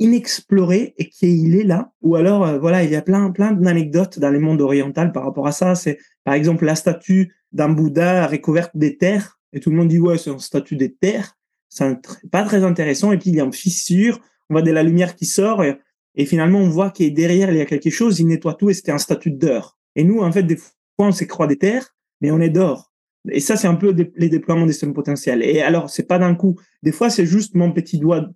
[0.00, 1.92] inexploré et qui il est là.
[2.02, 5.24] Ou alors, euh, voilà, il y a plein, plein d'anecdotes dans le monde oriental par
[5.24, 5.74] rapport à ça.
[5.74, 9.38] C'est, par exemple, la statue d'un Bouddha recouverte des terres.
[9.52, 11.36] Et tout le monde dit, ouais, c'est une statue des terres.
[11.68, 11.96] C'est
[12.32, 13.12] pas très intéressant.
[13.12, 14.20] Et puis, il y a une fissure.
[14.48, 15.62] On voit de la lumière qui sort.
[15.62, 18.74] Et, finalement, on voit qu'il derrière, il y a quelque chose, il nettoie tout et
[18.74, 19.78] c'était un statut d'or.
[19.96, 22.92] Et nous, en fait, des fois, on s'est croix des terres, mais on est d'or.
[23.28, 25.42] Et ça, c'est un peu les déploiements des sommes potentiels.
[25.42, 26.58] Et alors, c'est pas d'un coup.
[26.82, 28.28] Des fois, c'est juste mon petit doigt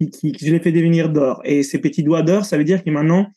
[0.00, 1.40] qui, qui, qui je l'ai fait devenir d'or.
[1.44, 3.30] Et ces petits doigts d'or, ça veut dire que maintenant,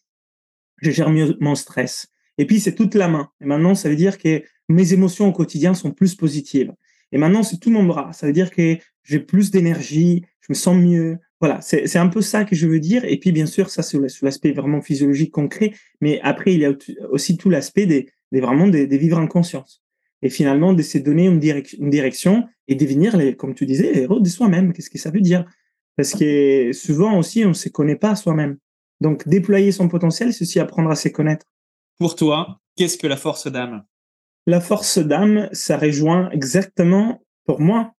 [0.77, 2.07] je gère mieux mon stress.
[2.37, 3.29] Et puis, c'est toute la main.
[3.41, 6.73] Et maintenant, ça veut dire que mes émotions au quotidien sont plus positives.
[7.11, 8.11] Et maintenant, c'est tout mon bras.
[8.13, 11.17] Ça veut dire que j'ai plus d'énergie, je me sens mieux.
[11.39, 13.05] Voilà, c'est un peu ça que je veux dire.
[13.05, 15.71] Et puis, bien sûr, ça, c'est l'aspect vraiment physiologique concret.
[16.01, 16.73] Mais après, il y a
[17.11, 19.83] aussi tout l'aspect des, des, vraiment des, vivre en conscience.
[20.23, 21.39] Et finalement, de se donner une,
[21.77, 24.73] une direction et devenir, les, comme tu disais, les héros de soi-même.
[24.73, 25.45] Qu'est-ce que ça veut dire?
[25.95, 28.57] Parce que souvent aussi, on ne se connaît pas soi-même.
[28.99, 31.45] Donc, déployer son potentiel, c'est aussi apprendre à se connaître.
[31.99, 33.83] Pour toi, qu'est-ce que la force d'âme?
[34.47, 37.93] La force d'âme, ça rejoint exactement, pour moi,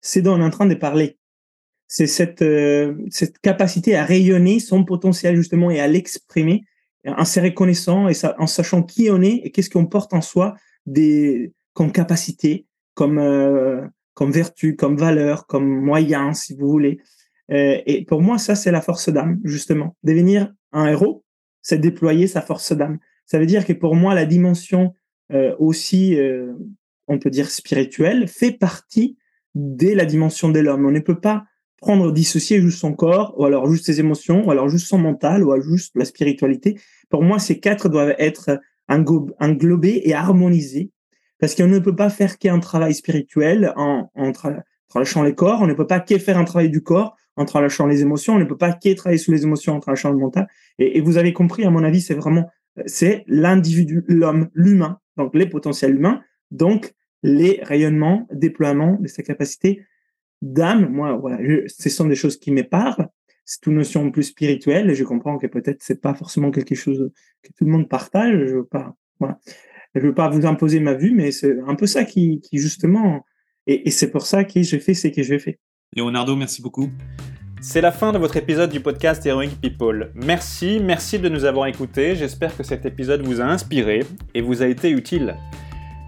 [0.00, 1.18] c'est dont on est en train de parler.
[1.86, 6.64] C'est cette, euh, cette capacité à rayonner son potentiel justement et à l'exprimer
[7.06, 10.54] en se reconnaissant et en sachant qui on est et qu'est-ce qu'on porte en soi
[10.86, 13.82] des, comme capacité, comme, euh,
[14.14, 17.00] comme vertu, comme valeur, comme moyen, si vous voulez.
[17.50, 19.96] Euh, et pour moi, ça, c'est la force d'âme, justement.
[20.02, 21.24] Devenir un héros,
[21.60, 22.98] c'est déployer sa force d'âme.
[23.26, 24.94] Ça veut dire que pour moi, la dimension
[25.58, 26.16] aussi,
[27.08, 29.16] on peut dire spirituelle, fait partie
[29.54, 30.86] dès la dimension de l'homme.
[30.86, 31.44] On ne peut pas
[31.84, 35.44] prendre, dissocier juste son corps, ou alors juste ses émotions, ou alors juste son mental,
[35.44, 36.70] ou alors juste la spiritualité.
[37.10, 38.58] Pour moi, ces quatre doivent être
[38.88, 40.90] englobés et harmonisés,
[41.38, 44.32] parce qu'on ne peut pas faire qu'un travail spirituel en, en
[44.88, 47.86] tranchant les corps, on ne peut pas qu'à faire un travail du corps en tranchant
[47.86, 50.46] les émotions, on ne peut pas qu'à travailler sur les émotions en tranchant le mental.
[50.78, 52.46] Et, et vous avez compris, à mon avis, c'est vraiment,
[52.86, 56.18] c'est l'individu, l'homme, l'humain, donc les potentiels humains,
[56.50, 59.70] donc les rayonnements, déploiements de sa capacité
[60.44, 60.88] d'âme.
[60.90, 63.08] Moi, voilà, ce sont des choses qui me parlent.
[63.44, 67.10] C'est une notion plus spirituelle et je comprends que peut-être c'est pas forcément quelque chose
[67.42, 68.38] que tout le monde partage.
[68.46, 69.38] Je veux pas, voilà.
[69.94, 73.24] Je veux pas vous imposer ma vue, mais c'est un peu ça qui, qui justement,
[73.66, 75.60] et, et c'est pour ça que j'ai fait ce que j'ai fait.
[75.96, 76.90] Leonardo, merci beaucoup.
[77.60, 80.10] C'est la fin de votre épisode du podcast Heroic People.
[80.14, 82.14] Merci, merci de nous avoir écoutés.
[82.14, 84.00] J'espère que cet épisode vous a inspiré
[84.34, 85.36] et vous a été utile.